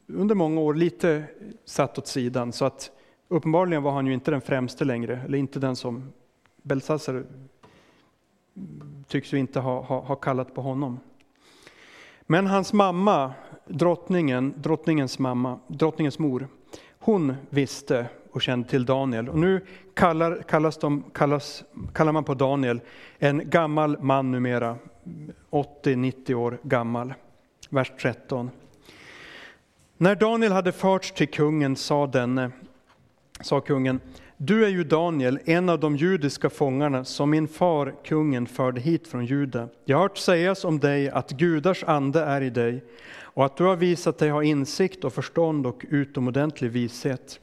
under 0.06 0.34
många 0.34 0.60
år 0.60 0.74
lite 0.74 1.24
satt 1.64 1.98
åt 1.98 2.06
sidan 2.06 2.52
så 2.52 2.64
att 2.64 2.90
uppenbarligen 3.28 3.82
var 3.82 3.92
han 3.92 4.06
ju 4.06 4.14
inte 4.14 4.30
den 4.30 4.40
främste 4.40 4.84
längre, 4.84 5.20
eller 5.24 5.38
inte 5.38 5.58
den 5.58 5.76
som 5.76 6.12
Belsassar 6.62 7.24
tycks 9.08 9.32
ju 9.32 9.38
inte 9.38 9.60
ha, 9.60 9.82
ha, 9.82 10.00
ha 10.00 10.16
kallat 10.16 10.54
på 10.54 10.62
honom. 10.62 11.00
Men 12.26 12.46
hans 12.46 12.72
mamma, 12.72 13.32
drottningen, 13.66 14.54
drottningens 14.56 15.18
mamma, 15.18 15.58
drottningens 15.66 16.18
mor, 16.18 16.48
hon 16.98 17.34
visste 17.50 18.06
och 18.32 18.42
kände 18.42 18.68
till 18.68 18.84
Daniel. 18.84 19.28
Och 19.28 19.38
nu 19.38 19.66
kallar, 19.94 20.42
kallas 20.42 20.76
de, 20.76 21.04
kallas, 21.12 21.64
kallar 21.92 22.12
man 22.12 22.24
på 22.24 22.34
Daniel 22.34 22.80
en 23.18 23.50
gammal 23.50 23.98
man 24.00 24.30
numera, 24.30 24.76
80-90 25.50 26.34
år 26.34 26.58
gammal. 26.62 27.14
Vers 27.70 27.92
13. 28.00 28.50
När 29.96 30.14
Daniel 30.14 30.52
hade 30.52 30.72
förts 30.72 31.12
till 31.12 31.28
kungen 31.28 31.76
sa 31.76 32.06
denne, 32.06 32.50
sa 33.40 33.60
kungen, 33.60 34.00
du 34.36 34.64
är 34.64 34.68
ju 34.68 34.84
Daniel, 34.84 35.38
en 35.44 35.68
av 35.68 35.80
de 35.80 35.96
judiska 35.96 36.50
fångarna 36.50 37.04
som 37.04 37.30
min 37.30 37.48
far 37.48 37.94
kungen 38.04 38.46
förde 38.46 38.80
hit 38.80 39.08
från 39.08 39.26
Juda. 39.26 39.68
Jag 39.84 39.96
har 39.96 40.02
hört 40.02 40.18
sägas 40.18 40.64
om 40.64 40.78
dig 40.78 41.10
att 41.10 41.30
gudars 41.30 41.84
ande 41.84 42.20
är 42.20 42.40
i 42.40 42.50
dig 42.50 42.84
och 43.20 43.44
att 43.44 43.56
du 43.56 43.64
har 43.64 43.76
visat 43.76 44.18
dig 44.18 44.30
ha 44.30 44.42
insikt 44.42 45.04
och 45.04 45.12
förstånd 45.12 45.66
och 45.66 45.84
utomordentlig 45.90 46.70
vishet. 46.70 47.40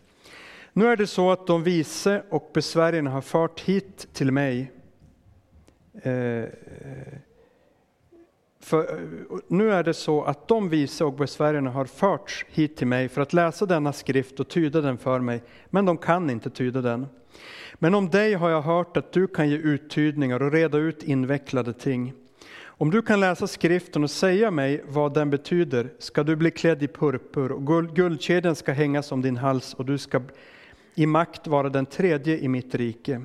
Nu 0.74 0.88
är 0.88 0.98
det 0.98 1.08
så 1.08 1.32
att 1.32 1.48
de 1.48 1.64
vise 1.64 2.24
och 2.30 2.52
besvärjarna 2.54 3.10
har 3.10 3.22
fört 3.22 3.60
hit 3.60 4.08
till 4.14 4.32
mig 4.32 4.72
eh, 6.02 6.44
för 8.64 8.80
eh, 8.80 9.40
nu 9.48 9.72
är 9.72 9.84
det 9.84 9.94
så 9.94 10.24
att 10.24 10.48
de 10.48 10.70
vise 10.70 11.06
och 11.06 11.14
besvärjarna 11.14 11.70
har 11.70 11.86
förts 11.86 12.46
hit 12.50 12.78
till 12.78 12.88
mig 12.88 13.10
för 13.10 13.22
att 13.22 13.34
läsa 13.34 13.66
denna 13.66 13.94
skrift 13.94 14.40
och 14.40 14.48
tyda 14.48 14.82
den 14.82 14.98
för 14.98 15.20
mig, 15.20 15.44
men 15.70 15.86
de 15.86 15.98
kan 15.98 16.30
inte 16.30 16.50
tyda 16.50 16.82
den. 16.82 17.08
Men 17.74 17.96
om 17.96 18.10
dig 18.10 18.34
har 18.34 18.50
jag 18.50 18.62
hört 18.62 18.98
att 18.98 19.12
du 19.12 19.28
kan 19.28 19.50
ge 19.50 19.58
uttydningar 19.58 20.42
och 20.42 20.52
reda 20.52 20.78
ut 20.78 21.04
invecklade 21.04 21.74
ting. 21.74 22.14
Om 22.66 22.92
du 22.92 23.02
kan 23.02 23.20
läsa 23.20 23.48
skriften 23.48 24.04
och 24.04 24.12
säga 24.12 24.52
mig 24.52 24.84
vad 24.88 25.14
den 25.14 25.30
betyder 25.30 25.90
ska 26.00 26.24
du 26.24 26.36
bli 26.36 26.52
klädd 26.52 26.84
i 26.84 26.88
purpur 26.88 27.52
och 27.52 27.96
guldkedjan 27.96 28.56
ska 28.56 28.72
hängas 28.72 29.12
om 29.12 29.22
din 29.22 29.38
hals 29.38 29.74
och 29.74 29.86
du 29.86 29.98
ska 29.98 30.22
i 30.96 31.06
makt 31.06 31.48
vara 31.48 31.70
den 31.70 31.86
tredje 31.86 32.38
i 32.38 32.48
mitt 32.48 32.76
rike. 32.76 33.22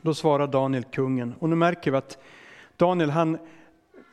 Då 0.00 0.14
svarar 0.14 0.46
Daniel 0.46 0.84
kungen, 0.84 1.34
och 1.38 1.48
nu 1.48 1.56
märker 1.56 1.90
vi 1.90 1.96
att 1.96 2.18
Daniel 2.76 3.10
han 3.10 3.38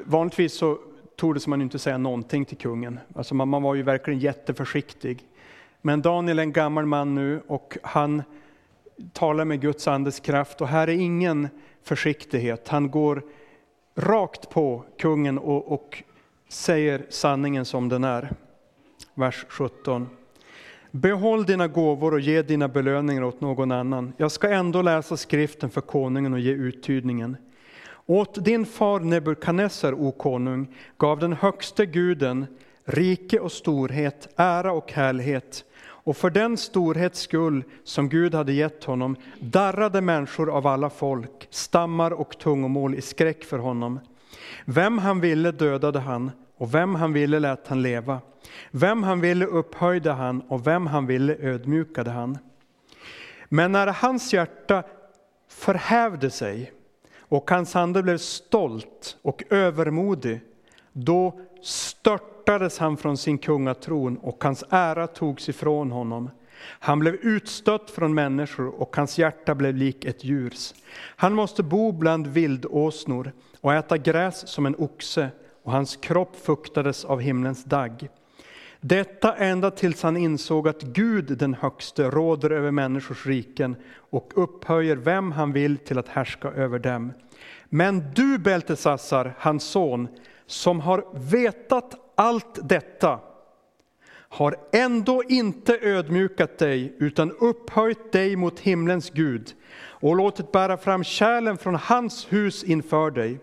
Vanligtvis 0.06 0.54
så 0.54 0.78
tordes 1.16 1.48
man 1.48 1.62
inte 1.62 1.80
säga 1.80 1.98
någonting 1.98 2.46
till 2.46 2.58
kungen. 2.58 3.00
Alltså 3.16 3.36
man, 3.36 3.48
man 3.48 3.64
var 3.64 3.76
ju 3.76 3.84
verkligen 3.84 4.20
jätteförsiktig. 4.20 5.24
Men 5.82 6.02
Daniel 6.02 6.40
är 6.40 6.44
en 6.44 6.54
gammal 6.54 6.86
man 6.86 7.16
nu 7.16 7.42
och 7.48 7.78
han 7.84 8.24
talar 9.14 9.46
med 9.46 9.62
Guds 9.62 9.88
andes 9.88 10.20
kraft 10.20 10.62
och 10.62 10.68
här 10.68 10.88
är 10.88 10.94
ingen 10.94 11.48
försiktighet. 11.84 12.68
Han 12.68 12.92
går 12.92 13.24
rakt 13.96 14.50
på 14.50 14.84
kungen 15.00 15.38
och, 15.38 15.72
och 15.72 16.04
säger 16.50 17.06
sanningen 17.10 17.66
som 17.66 17.90
den 17.90 18.04
är. 18.04 18.32
Vers 19.14 19.46
17. 19.50 20.10
Behåll 20.92 21.46
dina 21.46 21.68
gåvor 21.68 22.14
och 22.14 22.20
ge 22.20 22.42
dina 22.42 22.68
belöningar 22.68 23.24
åt 23.24 23.42
någon 23.42 23.72
annan. 23.72 24.14
Jag 24.18 24.32
ska 24.32 24.50
ändå 24.50 24.82
läsa 24.82 25.18
skriften 25.18 25.70
för 25.70 25.82
konungen 25.82 26.34
och 26.34 26.40
ge 26.40 26.52
uttydningen. 26.52 27.38
Åt 28.10 28.46
din 28.46 28.66
far 28.66 29.00
Nebukadnessar, 29.00 29.94
o 29.94 30.12
konung, 30.12 30.76
gav 30.98 31.20
den 31.20 31.34
högste 31.34 31.86
guden 31.86 32.48
rike 32.86 33.40
och 33.40 33.52
storhet, 33.52 34.28
ära 34.36 34.72
och 34.72 34.92
härlighet. 34.92 35.66
Och 35.82 36.18
för 36.18 36.30
den 36.30 36.58
storhets 36.58 37.20
skull 37.20 37.64
som 37.84 38.10
Gud 38.10 38.36
hade 38.36 38.54
gett 38.54 38.84
honom 38.84 39.16
darrade 39.40 40.02
människor 40.02 40.50
av 40.50 40.68
alla 40.68 40.90
folk, 40.90 41.48
stammar 41.50 42.12
och 42.12 42.40
tungomål 42.40 42.96
i 42.96 43.02
skräck 43.02 43.44
för 43.44 43.60
honom. 43.60 44.00
Vem 44.66 44.98
han 44.98 45.20
ville 45.20 45.52
dödade 45.52 46.00
han, 46.00 46.32
och 46.58 46.74
vem 46.74 46.96
han 46.96 47.14
ville 47.14 47.40
lät 47.40 47.68
han 47.68 47.82
leva. 47.82 48.22
Vem 48.72 49.04
han 49.04 49.22
ville 49.22 49.46
upphöjde 49.46 50.12
han, 50.12 50.42
och 50.42 50.68
vem 50.68 50.88
han 50.88 51.06
ville 51.06 51.36
ödmjukade 51.40 52.12
han. 52.12 52.38
Men 53.50 53.72
när 53.72 53.88
hans 53.88 54.34
hjärta 54.34 54.84
förhävde 55.50 56.30
sig 56.30 56.74
och 57.30 57.52
hans 57.52 57.76
ande 57.76 58.04
blev 58.04 58.18
stolt 58.18 59.18
och 59.22 59.44
övermodig, 59.50 60.42
då 60.94 61.40
störtades 61.62 62.78
han 62.78 62.98
från 62.98 63.18
sin 63.18 63.38
kungatron 63.38 64.18
och 64.18 64.44
hans 64.44 64.64
ära 64.70 65.08
togs 65.08 65.50
ifrån 65.50 65.92
honom. 65.92 66.30
Han 66.62 67.00
blev 67.00 67.16
utstött 67.16 67.92
från 67.92 68.14
människor 68.14 68.82
och 68.82 68.96
hans 68.96 69.18
hjärta 69.18 69.56
blev 69.56 69.76
lik 69.76 70.06
ett 70.06 70.24
djurs. 70.24 70.74
Han 71.16 71.34
måste 71.34 71.64
bo 71.64 71.92
bland 71.92 72.28
vildåsnor 72.28 73.32
och 73.62 73.74
äta 73.74 73.98
gräs 73.98 74.48
som 74.48 74.66
en 74.66 74.76
oxe 74.76 75.30
och 75.64 75.72
hans 75.72 75.96
kropp 75.96 76.36
fuktades 76.36 77.06
av 77.06 77.20
himlens 77.20 77.64
dagg. 77.64 78.10
Detta 78.82 79.36
ända 79.36 79.72
tills 79.72 80.04
han 80.04 80.18
insåg 80.18 80.68
att 80.68 80.82
Gud 80.82 81.38
den 81.38 81.54
högste 81.54 82.10
råder 82.10 82.50
över 82.50 82.72
människors 82.72 83.26
riken 83.26 83.76
och 83.96 84.32
upphöjer 84.36 84.96
vem 84.96 85.32
han 85.32 85.54
vill 85.54 85.78
till 85.78 86.00
att 86.00 86.08
härska 86.08 86.48
över 86.48 86.80
dem. 86.80 87.14
Men 87.70 88.04
du 88.16 88.38
Beltesassar, 88.38 89.36
hans 89.38 89.64
son, 89.64 90.08
som 90.46 90.80
har 90.80 91.06
vetat 91.14 91.96
allt 92.16 92.70
detta, 92.70 93.20
har 94.30 94.56
ändå 94.72 95.24
inte 95.30 95.80
ödmjukat 95.82 96.58
dig 96.58 96.96
utan 96.98 97.32
upphöjt 97.32 98.12
dig 98.12 98.36
mot 98.36 98.60
himlens 98.60 99.10
Gud 99.10 99.54
och 99.82 100.16
låtit 100.16 100.52
bära 100.52 100.78
fram 100.78 101.04
kärlen 101.04 101.58
från 101.58 101.76
hans 101.76 102.34
hus 102.34 102.64
inför 102.64 103.12
dig. 103.12 103.40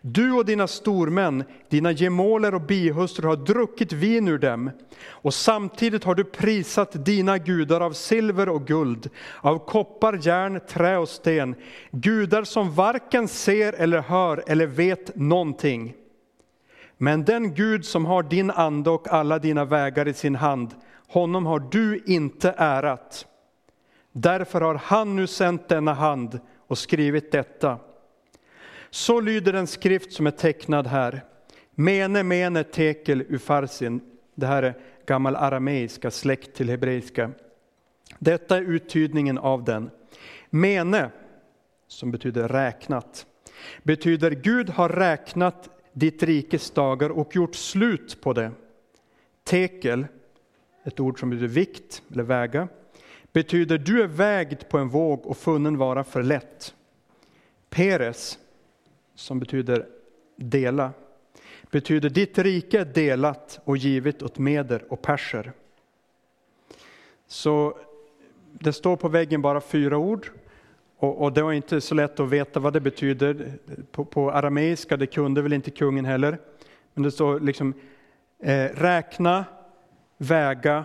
Du 0.00 0.32
och 0.32 0.44
dina 0.44 0.66
stormän, 0.66 1.44
dina 1.68 1.92
gemåler 1.92 2.54
och 2.54 2.60
bihustrur 2.60 3.28
har 3.28 3.36
druckit 3.36 3.92
vin 3.92 4.28
ur 4.28 4.38
dem 4.38 4.70
och 5.08 5.34
samtidigt 5.34 6.04
har 6.04 6.14
du 6.14 6.24
prisat 6.24 7.04
dina 7.04 7.38
gudar 7.38 7.80
av 7.80 7.92
silver 7.92 8.48
och 8.48 8.66
guld, 8.66 9.10
av 9.40 9.58
koppar, 9.58 10.18
järn, 10.22 10.60
trä 10.68 10.98
och 10.98 11.08
sten, 11.08 11.54
gudar 11.90 12.44
som 12.44 12.74
varken 12.74 13.28
ser 13.28 13.72
eller 13.72 14.00
hör 14.00 14.44
eller 14.46 14.66
vet 14.66 15.16
någonting. 15.16 15.94
Men 16.96 17.24
den 17.24 17.54
Gud 17.54 17.84
som 17.84 18.04
har 18.06 18.22
din 18.22 18.50
ande 18.50 18.90
och 18.90 19.08
alla 19.08 19.38
dina 19.38 19.64
vägar 19.64 20.08
i 20.08 20.14
sin 20.14 20.34
hand, 20.34 20.74
honom 21.08 21.46
har 21.46 21.60
du 21.70 22.02
inte 22.06 22.54
ärat. 22.56 23.26
Därför 24.12 24.60
har 24.60 24.74
han 24.74 25.16
nu 25.16 25.26
sänt 25.26 25.68
denna 25.68 25.92
hand 25.92 26.40
och 26.66 26.78
skrivit 26.78 27.32
detta. 27.32 27.78
Så 28.90 29.20
lyder 29.20 29.52
den 29.52 29.66
skrift 29.66 30.12
som 30.12 30.26
är 30.26 30.30
tecknad 30.30 30.86
här. 30.86 31.24
Mene, 31.70 32.22
mene, 32.22 32.64
tekel, 32.64 33.24
ufarsin. 33.28 34.00
Det 34.34 34.46
här 34.46 34.62
är 34.62 34.74
gammal 35.06 35.36
arameiska, 35.36 36.10
släkt 36.10 36.56
till 36.56 36.68
hebreiska. 36.70 37.30
Detta 38.18 38.56
är 38.56 38.62
uttydningen 38.62 39.38
av 39.38 39.64
den. 39.64 39.90
Mene, 40.50 41.10
som 41.86 42.10
betyder 42.10 42.48
räknat, 42.48 43.26
betyder 43.82 44.30
Gud 44.30 44.70
har 44.70 44.88
räknat 44.88 45.68
ditt 45.92 46.22
rikes 46.22 46.70
dagar 46.70 47.10
och 47.10 47.36
gjort 47.36 47.54
slut 47.54 48.20
på 48.20 48.32
det. 48.32 48.50
Tekel, 49.44 50.06
ett 50.84 51.00
ord 51.00 51.20
som 51.20 51.30
betyder 51.30 51.48
vikt 51.48 52.02
eller 52.12 52.22
väga, 52.22 52.68
betyder 53.32 53.78
du 53.78 54.02
är 54.02 54.06
vägd 54.06 54.68
på 54.68 54.78
en 54.78 54.88
våg 54.88 55.26
och 55.26 55.36
funnen 55.36 55.78
vara 55.78 56.04
för 56.04 56.22
lätt. 56.22 56.74
Peres, 57.70 58.38
som 59.18 59.38
betyder 59.38 59.86
dela, 60.36 60.90
betyder 61.70 62.10
ditt 62.10 62.38
rike 62.38 62.80
är 62.80 62.84
delat 62.84 63.60
och 63.64 63.76
givet 63.76 64.22
åt 64.22 64.38
meder 64.38 64.84
och 64.88 65.02
perser. 65.02 65.52
Så 67.26 67.78
det 68.52 68.72
står 68.72 68.96
på 68.96 69.08
väggen 69.08 69.42
bara 69.42 69.60
fyra 69.60 69.98
ord 69.98 70.30
och, 70.96 71.22
och, 71.22 71.32
det 71.32 71.42
var 71.42 71.52
inte 71.52 71.80
så 71.80 71.94
lätt 71.94 72.20
att 72.20 72.30
veta 72.30 72.60
vad 72.60 72.72
det 72.72 72.80
betyder. 72.80 73.52
På, 73.90 74.04
på 74.04 74.30
arameiska, 74.30 74.96
det 74.96 75.06
kunde 75.06 75.42
väl 75.42 75.52
inte 75.52 75.70
kungen 75.70 76.04
heller. 76.04 76.38
Men 76.94 77.02
det 77.02 77.10
står 77.10 77.40
liksom 77.40 77.74
eh, 78.38 78.64
räkna, 78.64 79.44
väga, 80.18 80.84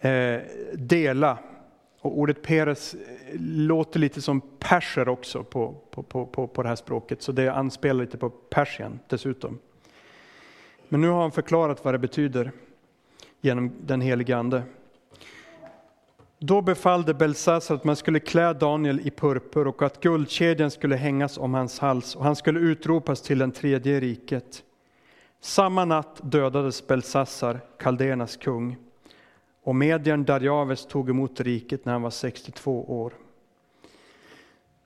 eh, 0.00 0.40
dela. 0.74 1.38
Och 2.00 2.18
ordet 2.18 2.42
peres 2.42 2.94
eh, 2.94 3.00
låter 3.40 4.00
lite 4.00 4.22
som 4.22 4.40
perser 4.40 5.08
också 5.08 5.44
på, 5.44 5.74
på, 5.90 6.02
på, 6.02 6.46
på, 6.46 6.62
det 6.62 6.68
här 6.68 6.76
språket, 6.76 7.22
så 7.22 7.32
det 7.32 7.48
anspelar 7.48 8.04
lite 8.04 8.18
på 8.18 8.30
Persien 8.30 9.00
dessutom. 9.08 9.58
Men 10.88 11.00
nu 11.00 11.08
har 11.08 11.20
han 11.20 11.32
förklarat 11.32 11.84
vad 11.84 11.94
det 11.94 11.98
betyder 11.98 12.52
genom 13.40 13.72
den 13.80 14.00
helige 14.00 14.36
Ande. 14.36 14.62
Då 16.38 16.62
befallde 16.62 17.14
Belsasar 17.14 17.74
att 17.74 17.84
man 17.84 17.96
skulle 17.96 18.20
klä 18.20 18.52
Daniel 18.52 19.00
i 19.00 19.10
purpur 19.10 19.66
och 19.66 19.82
att 19.82 20.00
guldkedjan 20.00 20.70
skulle 20.70 20.96
hängas 20.96 21.38
om 21.38 21.54
hans 21.54 21.78
hals 21.78 22.16
och 22.16 22.24
han 22.24 22.36
skulle 22.36 22.60
utropas 22.60 23.22
till 23.22 23.38
den 23.38 23.52
tredje 23.52 24.00
riket. 24.00 24.62
Samma 25.40 25.84
natt 25.84 26.20
dödades 26.22 26.86
Belsassar, 26.86 27.60
kaldéernas 27.78 28.36
kung, 28.36 28.76
och 29.68 29.76
medien 29.76 30.24
Darjaves 30.24 30.86
tog 30.86 31.10
emot 31.10 31.40
riket 31.40 31.84
när 31.84 31.92
han 31.92 32.02
var 32.02 32.10
62 32.10 33.02
år. 33.02 33.12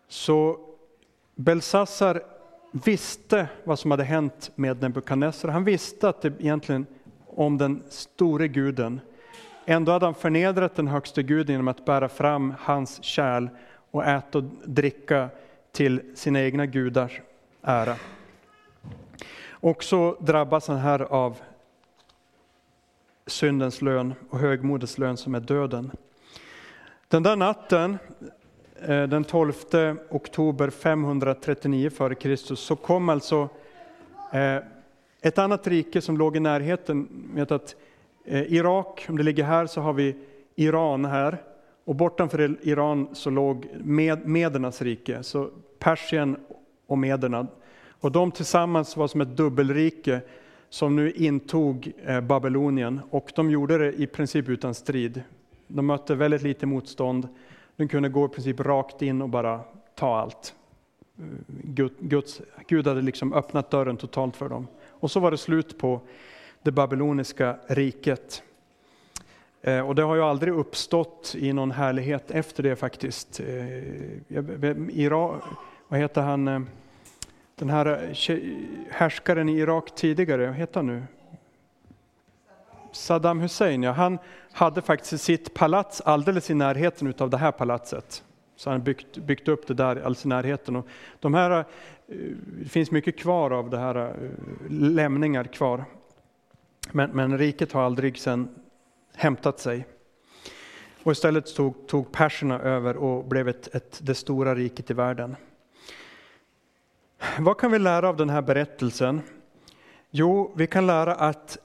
Så 0.09 0.59
Belsassar 1.35 2.23
visste 2.73 3.49
vad 3.65 3.79
som 3.79 3.91
hade 3.91 4.05
hänt 4.05 4.51
med 4.55 4.83
Nebukadnessar. 4.83 5.49
Han 5.49 5.65
visste 5.65 6.09
att 6.09 6.23
det 6.23 6.33
egentligen 6.41 6.87
om 7.27 7.59
den 7.59 7.83
store 7.89 8.49
guden 8.49 9.01
Ändå 9.67 9.93
hade 9.93 10.07
han 10.07 10.15
förnedrat 10.15 10.75
den 10.75 10.89
högste 10.89 11.23
guden 11.23 11.53
genom 11.53 11.69
att 11.69 11.85
bära 11.85 12.09
fram 12.09 12.55
hans 12.59 13.05
kärl 13.05 13.49
och 13.91 14.05
äta 14.05 14.39
och 14.39 14.45
dricka 14.65 15.29
till 15.73 16.03
sina 16.15 16.41
egna 16.41 16.67
gudars 16.67 17.21
ära. 17.63 17.97
Och 19.51 19.85
så 19.85 20.17
drabbas 20.21 20.69
han 20.69 20.79
här 20.79 21.01
av 21.01 21.37
syndens 23.27 23.83
lön 23.83 24.15
och 24.31 24.39
högmodets 24.39 24.99
lön 24.99 25.17
som 25.17 25.35
är 25.35 25.41
döden. 25.41 25.91
Den 27.09 27.23
där 27.23 27.37
natten, 27.37 27.99
eh, 28.81 29.03
den 29.03 29.25
12 29.25 29.53
oktober 30.11 30.71
539 30.71 31.91
f.Kr. 31.93 32.55
så 32.55 32.77
kom 32.77 33.09
alltså 33.09 33.49
eh, 34.33 34.57
ett 35.21 35.39
annat 35.39 35.67
rike 35.67 36.01
som 36.01 36.19
låg 36.19 36.37
i 36.37 36.41
närheten, 36.41 37.09
vet 37.35 37.51
att 37.51 37.77
eh, 38.25 38.53
Irak, 38.53 39.07
om 39.09 39.17
det 39.17 39.23
ligger 39.23 39.45
här, 39.45 39.67
så 39.67 39.81
har 39.81 39.93
vi 39.93 40.17
Iran 40.55 41.05
här. 41.05 41.43
Och 41.85 41.95
bortanför 41.95 42.57
Iran 42.63 43.09
så 43.13 43.31
låg 43.31 43.69
med, 43.85 44.27
Medernas 44.27 44.83
rike, 44.83 45.23
så 45.23 45.51
Persien 45.79 46.37
och 46.87 46.99
Mederna. 46.99 47.47
Och 47.89 48.13
de 48.13 48.31
tillsammans 48.31 48.97
var 48.97 49.09
som 49.09 49.21
ett 49.21 49.37
dubbelrike 49.37 50.21
som 50.73 50.97
nu 50.97 51.11
intog 51.11 51.93
eh, 52.05 52.21
Babylonien. 52.21 53.01
Och 53.11 53.33
de 53.35 53.51
gjorde 53.51 53.79
det 53.79 53.93
i 53.93 54.07
princip 54.07 54.49
utan 54.49 54.75
strid. 54.75 55.23
De 55.67 55.87
mötte 55.87 56.15
väldigt 56.15 56.43
lite 56.43 56.67
motstånd. 56.67 57.29
De 57.77 57.89
kunde 57.89 58.09
gå 58.09 58.25
i 58.25 58.29
princip 58.29 58.61
rakt 58.61 59.03
in 59.03 59.23
och 59.23 59.29
bara 59.29 59.61
ta 59.95 60.19
allt. 60.19 60.55
Eh, 61.19 61.25
Gud, 61.65 61.93
Guds, 61.99 62.41
Gud 62.67 62.87
hade 62.87 63.03
liksom 63.03 63.33
öppnat 63.33 63.71
dörren 63.71 63.97
totalt 63.97 64.37
för 64.37 64.49
dem. 64.49 64.67
Och 64.89 65.11
så 65.11 65.21
var 65.21 65.31
det 65.31 65.37
slut 65.37 65.79
på 65.79 66.01
det 66.63 66.71
babyloniska 66.71 67.57
riket. 67.67 68.43
Eh, 69.61 69.89
och 69.89 69.95
det 69.95 70.03
har 70.03 70.15
ju 70.15 70.23
aldrig 70.23 70.55
uppstått 70.55 71.35
i 71.39 71.53
någon 71.53 71.71
härlighet 71.71 72.31
efter 72.31 72.63
det 72.63 72.77
faktiskt. 72.77 73.41
Eh, 73.41 74.45
vad 75.89 76.01
heter 76.01 76.23
han, 76.23 76.67
den 77.63 77.71
här 77.71 77.87
eh, 77.87 78.37
härskaren 78.91 79.49
i 79.49 79.59
Irak 79.59 79.95
tidigare, 79.95 80.47
vad 80.47 80.57
heter 80.57 80.75
han 80.75 80.87
nu? 80.87 81.03
Saddam 82.93 83.41
Hussein, 83.41 83.83
ja, 83.83 83.93
han 83.93 84.19
hade 84.53 84.83
faktiskt 84.83 85.25
sitt 85.25 85.55
palats 85.55 86.01
alldeles 86.01 86.51
i 86.51 86.55
närheten 86.55 87.15
av 87.19 87.31
det 87.31 87.37
här 87.37 87.53
palatset. 87.53 88.25
Så 88.57 88.71
han 88.71 88.83
byggt, 88.83 89.17
byggt 89.17 89.49
upp 89.49 89.67
det 89.67 89.75
där 89.75 89.97
alldeles 89.97 90.25
i 90.25 90.29
närheten. 90.29 90.77
Och 90.77 90.87
de 91.21 91.35
här, 91.35 91.51
eh, 91.51 91.65
det 92.63 92.69
finns 92.69 92.91
mycket 92.91 93.19
kvar 93.19 93.51
av 93.51 93.71
det 93.71 93.79
här, 93.79 93.97
eh, 93.97 94.13
lämningar 94.71 95.45
kvar. 95.45 95.85
Men, 96.93 97.11
men 97.11 97.39
riket 97.39 97.73
har 97.73 97.83
aldrig 97.83 98.19
sen 98.19 98.49
hämtat 99.15 99.61
sig. 99.61 99.87
Och 101.03 101.13
istället 101.13 101.55
tog, 101.55 101.87
tog 101.87 102.13
perserna 102.13 102.61
över 102.61 102.97
och 102.97 103.25
blev 103.25 103.49
ett, 103.49 103.75
ett, 103.75 104.01
det 104.03 104.15
stora 104.15 104.55
riket 104.55 104.91
i 104.91 104.95
världen. 104.95 105.37
Vad 107.39 107.59
kan 107.59 107.73
vi 107.73 107.79
lära 107.79 108.09
av 108.09 108.17
den 108.17 108.31
här 108.31 108.43
berättelsen? 108.43 109.21
Jo, 110.11 110.53
vi 110.57 110.67
kan 110.67 110.87
lära 110.87 111.15
att 111.15 111.59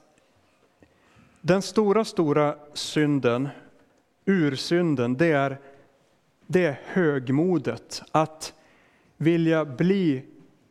den 1.40 1.62
stora, 1.62 2.04
stora 2.04 2.54
synden, 2.74 3.48
ursynden, 4.24 5.16
det 5.16 5.26
är, 5.26 5.58
det 6.46 6.64
är 6.64 6.80
högmodet. 6.84 8.02
Att 8.12 8.54
vilja 9.16 9.64
bli 9.64 10.22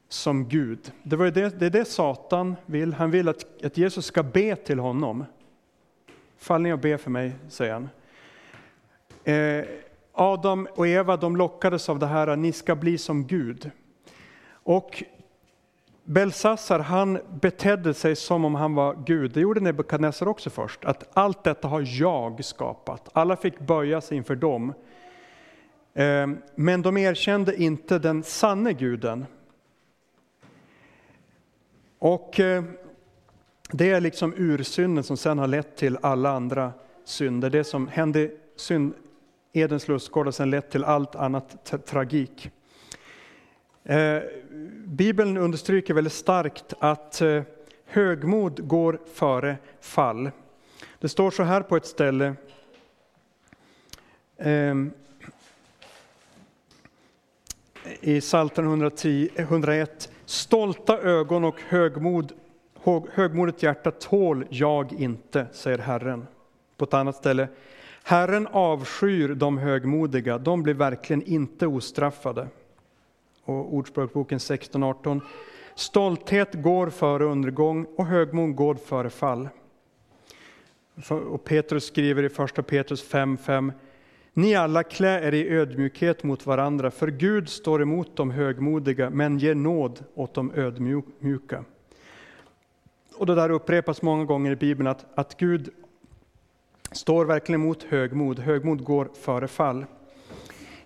som 0.09 0.47
Gud. 0.47 0.91
Det, 1.03 1.15
var 1.15 1.25
det, 1.25 1.59
det 1.59 1.65
är 1.65 1.69
det 1.69 1.85
Satan 1.85 2.55
vill. 2.65 2.93
Han 2.93 3.11
vill 3.11 3.27
att, 3.27 3.65
att 3.65 3.77
Jesus 3.77 4.05
ska 4.05 4.23
be 4.23 4.55
till 4.55 4.79
honom. 4.79 5.25
Fall 6.37 6.61
ner 6.61 6.73
och 6.73 6.79
be 6.79 6.97
för 6.97 7.11
mig, 7.11 7.31
säger 7.49 7.73
han. 7.73 7.89
Eh, 9.23 9.65
Adam 10.13 10.67
och 10.75 10.87
Eva 10.87 11.17
de 11.17 11.37
lockades 11.37 11.89
av 11.89 11.99
det 11.99 12.07
här, 12.07 12.27
att 12.27 12.39
ni 12.39 12.51
ska 12.51 12.75
bli 12.75 12.97
som 12.97 13.27
Gud. 13.27 13.71
Och 14.67 15.03
Belsassar 16.03 16.79
han 16.79 17.19
betedde 17.41 17.93
sig 17.93 18.15
som 18.15 18.45
om 18.45 18.55
han 18.55 18.75
var 18.75 19.03
Gud. 19.05 19.31
Det 19.31 19.41
gjorde 19.41 19.59
Nebukadnessar 19.59 20.27
också 20.27 20.49
först. 20.49 20.85
Att 20.85 21.09
allt 21.13 21.43
detta 21.43 21.67
har 21.67 21.83
jag 21.99 22.45
skapat. 22.45 23.09
Alla 23.13 23.35
fick 23.35 23.59
böja 23.59 24.01
sig 24.01 24.17
inför 24.17 24.35
dem. 24.35 24.73
Ehm, 25.93 26.37
men 26.55 26.81
de 26.81 26.97
erkände 26.97 27.61
inte 27.63 27.99
den 27.99 28.23
sanne 28.23 28.73
guden. 28.73 29.25
Och 31.99 32.39
eh, 32.39 32.63
det 33.71 33.91
är 33.91 34.01
liksom 34.01 34.33
ursynden 34.37 35.03
som 35.03 35.17
sen 35.17 35.39
har 35.39 35.47
lett 35.47 35.75
till 35.75 35.97
alla 36.01 36.31
andra 36.31 36.71
synder. 37.03 37.49
Det 37.49 37.63
som 37.63 37.87
hände 37.87 38.31
synd, 38.55 38.93
Edens 39.53 39.87
lustgård 39.87 40.27
har 40.27 40.31
sen 40.31 40.49
lett 40.49 40.71
till 40.71 40.83
allt 40.83 41.15
annat 41.15 41.65
tra 41.65 41.77
tragik. 41.77 42.51
Eh, 43.89 44.21
Bibeln 44.85 45.37
understryker 45.37 45.93
väldigt 45.93 46.13
starkt 46.13 46.73
att 46.79 47.21
eh, 47.21 47.43
högmod 47.85 48.67
går 48.67 48.99
före 49.13 49.57
fall. 49.81 50.31
Det 50.99 51.09
står 51.09 51.31
så 51.31 51.43
här 51.43 51.61
på 51.61 51.75
ett 51.75 51.85
ställe. 51.85 52.35
Eh, 54.37 54.75
I 58.01 58.21
Psaltaren 58.21 58.91
101. 59.35 60.11
Stolta 60.25 60.97
ögon 60.97 61.43
och 61.43 61.61
högmod, 61.61 62.33
högmodigt 63.11 63.63
hjärta 63.63 63.91
tål 63.91 64.45
jag 64.49 64.93
inte, 64.93 65.47
säger 65.51 65.77
Herren. 65.77 66.27
På 66.77 66.85
ett 66.85 66.93
annat 66.93 67.15
ställe. 67.15 67.47
Herren 68.03 68.47
avskyr 68.47 69.35
de 69.35 69.57
högmodiga, 69.57 70.37
de 70.37 70.63
blir 70.63 70.73
verkligen 70.73 71.23
inte 71.23 71.67
ostraffade. 71.67 72.47
Och 73.47 73.73
Ordspråksboken 73.73 74.37
16.18. 74.37 75.21
Stolthet 75.75 76.53
går 76.53 76.89
före 76.89 77.23
undergång 77.23 77.85
och 77.95 78.05
högmod 78.05 78.55
går 78.55 78.75
före 78.75 79.09
fall. 79.09 79.49
Och 81.09 81.43
Petrus 81.43 81.85
skriver 81.85 82.23
i 82.23 82.29
första 82.29 82.63
Petrus 82.63 83.11
5.5 83.11 83.71
ni 84.37 84.55
alla 84.55 84.83
klä 84.83 85.27
er 85.27 85.33
i 85.33 85.49
ödmjukhet 85.49 86.23
mot 86.23 86.45
varandra, 86.45 86.91
för 86.91 87.07
Gud 87.07 87.49
står 87.49 87.81
emot 87.81 88.15
de 88.15 88.31
högmodiga, 88.31 89.09
men 89.09 89.37
ger 89.37 89.55
nåd 89.55 90.03
åt 90.15 90.33
de 90.33 90.51
ödmjuka. 90.55 91.63
och 93.15 93.25
det 93.25 93.35
där 93.35 93.49
upprepas 93.49 94.01
många 94.01 94.25
gånger 94.25 94.51
i 94.51 94.55
Bibeln, 94.55 94.87
att, 94.87 95.05
att 95.15 95.37
Gud 95.37 95.69
står 96.91 97.25
verkligen 97.25 97.61
emot 97.61 97.83
högmod. 97.83 98.39
Högmod 98.39 98.83
går 98.83 99.09
före 99.13 99.47
fall. 99.47 99.85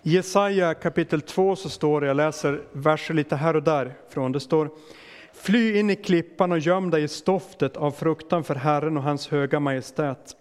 I 0.04 0.10
Jesaja 0.10 0.74
kapitel 0.74 1.20
2 1.20 1.56
så 1.56 1.68
står 1.68 2.00
det, 2.00 2.06
jag 2.06 2.16
läser 2.16 2.62
verser 2.72 3.14
lite 3.14 3.36
här 3.36 3.56
och 3.56 3.62
där 3.62 3.94
från, 4.08 4.32
det 4.32 4.40
står 4.40 4.70
Fly 5.32 5.78
in 5.78 5.90
i 5.90 5.96
klippan 5.96 6.52
och 6.52 6.58
göm 6.58 6.90
dig 6.90 7.02
i 7.02 7.08
stoftet 7.08 7.76
av 7.76 7.90
fruktan 7.90 8.44
för 8.44 8.54
Herren 8.54 8.96
och 8.96 9.02
hans 9.02 9.28
höga 9.28 9.60
majestät. 9.60 10.36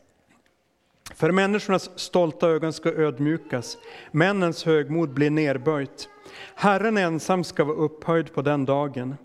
För 1.15 1.31
människornas 1.31 1.99
stolta 1.99 2.47
ögon 2.47 2.73
ska 2.73 2.89
ödmjukas, 2.89 3.77
männens 4.11 4.65
högmod 4.65 5.13
blir 5.13 5.29
nerböjt. 5.29 6.09
Herren 6.55 6.97
ensam 6.97 7.43
ska 7.43 7.63
vara 7.63 7.77
upphöjd 7.77 8.33
på 8.33 8.41
den 8.41 8.65
dagen. 8.65 9.15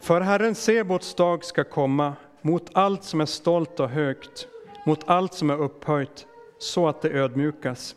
För 0.00 0.20
Herren 0.20 0.54
Sebots 0.54 1.14
dag 1.14 1.44
ska 1.44 1.64
komma 1.64 2.12
mot 2.42 2.70
allt 2.72 3.04
som 3.04 3.20
är 3.20 3.26
stolt 3.26 3.80
och 3.80 3.90
högt, 3.90 4.48
mot 4.86 5.00
allt 5.06 5.34
som 5.34 5.50
är 5.50 5.60
upphöjt, 5.60 6.26
så 6.58 6.88
att 6.88 7.02
det 7.02 7.10
ödmjukas. 7.10 7.96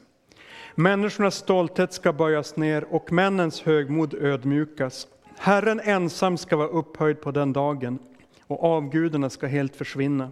Människornas 0.79 1.35
stolthet 1.35 1.93
ska 1.93 2.13
böjas 2.13 2.55
ner 2.55 2.83
och 2.83 3.11
männens 3.11 3.61
högmod 3.61 4.13
ödmjukas. 4.13 5.07
Herren 5.37 5.79
ensam 5.79 6.37
ska 6.37 6.57
vara 6.57 6.67
upphöjd 6.67 7.21
på 7.21 7.31
den 7.31 7.53
dagen 7.53 7.99
och 8.47 8.63
avgudarna 8.63 9.29
ska 9.29 9.47
helt 9.47 9.75
försvinna. 9.75 10.31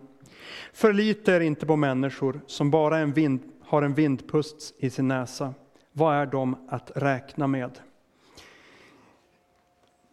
Förlita 0.74 1.36
er 1.36 1.40
inte 1.40 1.66
på 1.66 1.76
människor 1.76 2.42
som 2.48 2.72
bara 2.72 2.98
en 2.98 3.14
vind, 3.14 3.40
har 3.62 3.82
en 3.82 3.94
vindpust 3.94 4.76
i 4.78 4.90
sin 4.90 5.08
näsa. 5.08 5.54
Vad 5.92 6.16
är 6.16 6.26
de 6.26 6.56
att 6.70 6.92
räkna 6.96 7.48
med? 7.48 7.80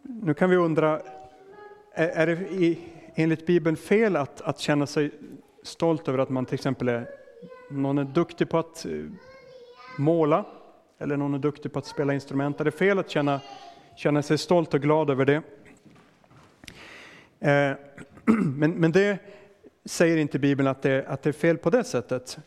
Nu 0.01 0.33
kan 0.33 0.49
vi 0.49 0.55
undra, 0.55 1.01
är, 1.93 2.07
är 2.07 2.27
det 2.27 2.33
i, 2.33 2.79
enligt 3.15 3.45
Bibeln 3.45 3.77
fel 3.77 4.15
att, 4.15 4.41
att 4.41 4.59
känna 4.59 4.87
sig 4.87 5.11
stolt 5.63 6.07
över 6.07 6.19
att 6.19 6.29
man 6.29 6.45
till 6.45 6.55
exempel 6.55 6.89
är, 6.89 7.07
någon 7.69 7.97
är 7.97 8.03
duktig 8.03 8.49
på 8.49 8.57
att 8.57 8.85
eh, 8.85 8.91
måla, 9.97 10.45
eller 10.99 11.17
någon 11.17 11.33
är 11.33 11.39
duktig 11.39 11.73
på 11.73 11.79
att 11.79 11.85
spela 11.85 12.13
instrument. 12.13 12.59
Är 12.59 12.65
det 12.65 12.71
fel 12.71 12.99
att 12.99 13.09
känna, 13.09 13.41
känna 13.95 14.21
sig 14.21 14.37
stolt 14.37 14.73
och 14.73 14.81
glad 14.81 15.09
över 15.09 15.25
det? 15.25 15.41
Eh, 17.39 17.77
men, 18.35 18.71
men 18.71 18.91
det 18.91 19.19
säger 19.85 20.17
inte 20.17 20.39
Bibeln 20.39 20.67
att 20.67 20.81
det, 20.81 21.05
att 21.07 21.23
det 21.23 21.29
är 21.29 21.33
fel 21.33 21.57
på 21.57 21.69
det 21.69 21.83
sättet. 21.83 22.37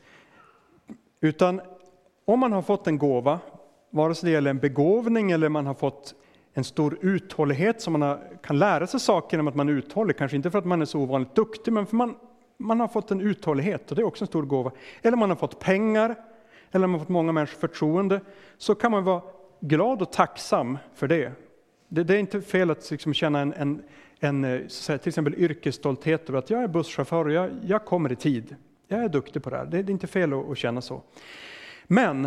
Utan 1.20 1.60
om 2.24 2.40
man 2.40 2.52
har 2.52 2.62
fått 2.62 2.86
en 2.86 2.98
gåva, 2.98 3.40
vare 3.90 4.14
sig 4.14 4.26
det 4.26 4.32
gäller 4.32 4.50
en 4.50 4.58
begåvning 4.58 5.30
eller 5.30 5.48
man 5.48 5.66
har 5.66 5.74
fått 5.74 6.14
en 6.54 6.64
stor 6.64 6.98
uthållighet 7.00 7.80
som 7.80 7.92
man 7.92 8.02
har, 8.02 8.20
kan 8.42 8.58
lära 8.58 8.86
sig 8.86 9.00
saker 9.00 9.36
genom 9.36 9.48
att 9.48 9.54
man 9.54 9.68
är 9.68 9.72
uthållig, 9.72 10.16
kanske 10.16 10.36
inte 10.36 10.50
för 10.50 10.58
att 10.58 10.64
man 10.64 10.82
är 10.82 10.86
så 10.86 11.00
ovanligt 11.00 11.34
duktig, 11.34 11.72
men 11.72 11.86
för 11.86 11.96
man, 11.96 12.14
man 12.56 12.80
har 12.80 12.88
fått 12.88 13.10
en 13.10 13.20
uthållighet 13.20 13.90
och 13.90 13.96
det 13.96 14.02
är 14.02 14.06
också 14.06 14.24
en 14.24 14.28
stor 14.28 14.42
gåva. 14.42 14.72
Eller 15.02 15.16
man 15.16 15.30
har 15.30 15.36
fått 15.36 15.58
pengar, 15.58 16.14
eller 16.72 16.84
om 16.84 16.90
man 16.90 17.00
fått 17.00 17.08
många 17.08 17.32
människors 17.32 17.58
förtroende, 17.58 18.20
så 18.58 18.74
kan 18.74 18.90
man 18.90 19.04
vara 19.04 19.22
glad 19.60 20.02
och 20.02 20.12
tacksam 20.12 20.78
för 20.94 21.08
det. 21.08 21.32
Det, 21.88 22.04
det 22.04 22.14
är 22.14 22.18
inte 22.18 22.40
fel 22.40 22.70
att 22.70 22.90
liksom 22.90 23.14
känna 23.14 23.40
en, 23.40 23.52
en, 23.52 23.82
en 24.20 24.44
eh, 24.44 24.66
säga, 24.66 24.98
till 24.98 25.08
exempel 25.08 25.34
yrkesstolthet 25.34 26.28
över 26.28 26.38
att 26.38 26.50
jag 26.50 26.62
är 26.62 26.68
busschaufför 26.68 27.24
och 27.24 27.32
jag, 27.32 27.50
jag 27.66 27.84
kommer 27.84 28.12
i 28.12 28.16
tid. 28.16 28.56
Jag 28.88 29.04
är 29.04 29.08
duktig 29.08 29.42
på 29.42 29.50
det 29.50 29.56
här. 29.56 29.66
Det, 29.66 29.82
det 29.82 29.90
är 29.90 29.92
inte 29.92 30.06
fel 30.06 30.32
att, 30.32 30.50
att 30.50 30.58
känna 30.58 30.80
så. 30.80 31.02
Men 31.86 32.24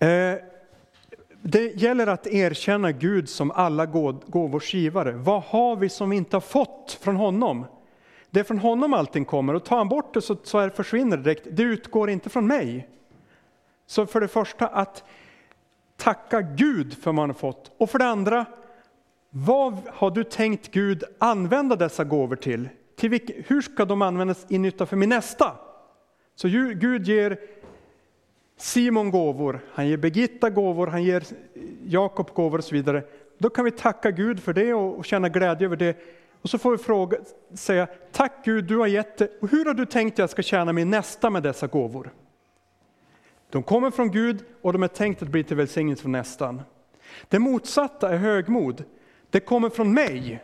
eh, 0.00 0.34
det 1.42 1.82
gäller 1.82 2.06
att 2.06 2.26
erkänna 2.26 2.92
Gud 2.92 3.28
som 3.28 3.50
alla 3.50 3.86
gåvors 4.26 4.74
givare. 4.74 5.12
Vad 5.12 5.42
har 5.42 5.76
vi 5.76 5.88
som 5.88 6.10
vi 6.10 6.16
inte 6.16 6.36
har 6.36 6.40
fått 6.40 6.98
från 7.02 7.16
honom? 7.16 7.66
Det 8.36 8.40
är 8.40 8.44
från 8.44 8.58
honom 8.58 8.94
allting 8.94 9.24
kommer 9.24 9.54
och 9.54 9.64
tar 9.64 9.76
han 9.76 9.88
bort 9.88 10.14
det 10.14 10.22
så, 10.22 10.36
så 10.42 10.58
är, 10.58 10.70
försvinner 10.70 11.16
det 11.16 11.22
direkt. 11.22 11.46
Det 11.50 11.62
utgår 11.62 12.10
inte 12.10 12.30
från 12.30 12.46
mig. 12.46 12.88
Så 13.86 14.06
för 14.06 14.20
det 14.20 14.28
första 14.28 14.66
att 14.66 15.04
tacka 15.96 16.40
Gud 16.40 16.94
för 16.94 17.04
vad 17.04 17.14
man 17.14 17.28
har 17.28 17.34
fått. 17.34 17.72
Och 17.78 17.90
för 17.90 17.98
det 17.98 18.04
andra, 18.06 18.46
vad 19.30 19.78
har 19.86 20.10
du 20.10 20.24
tänkt 20.24 20.70
Gud 20.70 21.04
använda 21.18 21.76
dessa 21.76 22.04
gåvor 22.04 22.36
till? 22.36 22.68
till 22.96 23.10
vilka, 23.10 23.32
hur 23.46 23.62
ska 23.62 23.84
de 23.84 24.02
användas 24.02 24.46
i 24.48 24.58
nytta 24.58 24.86
för 24.86 24.96
min 24.96 25.08
nästa? 25.08 25.52
Så 26.34 26.48
Gud 26.48 27.08
ger 27.08 27.38
Simon 28.56 29.10
gåvor, 29.10 29.60
han 29.72 29.88
ger 29.88 29.96
Birgitta 29.96 30.50
gåvor, 30.50 30.86
han 30.86 31.04
ger 31.04 31.24
Jakob 31.84 32.30
gåvor 32.34 32.58
och 32.58 32.64
så 32.64 32.74
vidare. 32.74 33.02
Då 33.38 33.50
kan 33.50 33.64
vi 33.64 33.70
tacka 33.70 34.10
Gud 34.10 34.42
för 34.42 34.52
det 34.52 34.74
och 34.74 35.04
känna 35.04 35.28
glädje 35.28 35.66
över 35.66 35.76
det. 35.76 35.96
Och 36.42 36.50
så 36.50 36.58
får 36.58 36.70
vi 36.70 36.78
fråga, 36.78 37.18
säga, 37.54 37.86
tack 38.12 38.32
Gud, 38.44 38.64
du 38.64 38.76
har 38.76 38.86
gett 38.86 39.16
det. 39.16 39.28
Och 39.40 39.50
hur 39.50 39.64
har 39.64 39.74
du 39.74 39.86
tänkt 39.86 40.14
att 40.14 40.18
jag 40.18 40.30
ska 40.30 40.42
tjäna 40.42 40.72
min 40.72 40.90
nästa 40.90 41.30
med 41.30 41.42
dessa 41.42 41.66
gåvor? 41.66 42.10
De 43.50 43.62
kommer 43.62 43.90
från 43.90 44.10
Gud 44.10 44.44
och 44.62 44.72
de 44.72 44.82
är 44.82 44.88
tänkt 44.88 45.22
att 45.22 45.28
bli 45.28 45.44
till 45.44 45.56
välsignelse 45.56 46.02
för 46.02 46.08
nästan. 46.08 46.62
Det 47.28 47.38
motsatta 47.38 48.10
är 48.10 48.16
högmod. 48.16 48.84
Det 49.30 49.40
kommer 49.40 49.70
från 49.70 49.94
mig. 49.94 50.42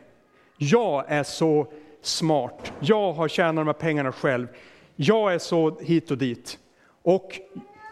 Jag 0.59 1.05
är 1.09 1.23
så 1.23 1.73
smart. 2.03 2.73
Jag 2.81 3.13
har 3.13 3.29
tjänat 3.29 3.57
de 3.57 3.67
här 3.67 3.73
pengarna 3.73 4.13
själv. 4.13 4.49
Jag 4.97 5.35
är 5.35 5.39
så 5.39 5.79
hit 5.81 6.11
och 6.11 6.19
dit. 6.19 6.59
Och 7.03 7.41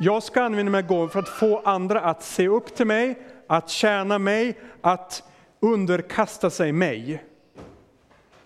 jag 0.01 0.23
ska 0.23 0.43
använda 0.43 0.73
mig 0.73 0.83
gåvor 0.83 1.09
för 1.09 1.19
att 1.19 1.29
få 1.29 1.59
andra 1.65 2.01
att 2.01 2.23
se 2.23 2.49
upp 2.49 2.75
till 2.75 2.87
mig, 2.87 3.19
att 3.47 3.71
tjäna 3.71 4.19
mig, 4.19 4.59
att 4.81 5.23
underkasta 5.61 6.51
sig 6.51 6.73
mig. 6.73 7.25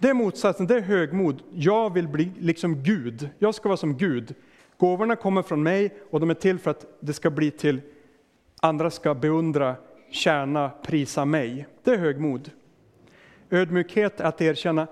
Det 0.05 0.11
är 0.11 0.15
motsatsen, 0.15 0.67
det 0.67 0.77
är 0.77 0.81
högmod. 0.81 1.43
Jag 1.53 1.93
vill 1.93 2.09
bli 2.09 2.33
liksom 2.39 2.83
Gud. 2.83 3.29
Jag 3.39 3.55
ska 3.55 3.69
vara 3.69 3.77
som 3.77 3.97
Gud. 3.97 4.35
Gåvorna 4.77 5.17
kommer 5.17 5.43
från 5.43 5.63
mig 5.63 5.95
och 6.11 6.21
de 6.21 6.31
är 6.31 6.35
till 6.35 6.59
för 6.59 6.71
att 6.71 6.87
det 7.01 7.13
ska 7.13 7.31
bli 7.31 7.51
till 7.51 7.81
andra 8.61 8.91
ska 8.91 9.15
beundra, 9.15 9.77
tjäna, 10.11 10.71
prisa 10.83 11.25
mig. 11.25 11.67
Det 11.85 11.91
är 11.91 11.99
högmod. 11.99 12.51
Ödmjukhet 13.51 14.21
är 14.21 14.25
att 14.25 14.41
erkänna 14.41 14.87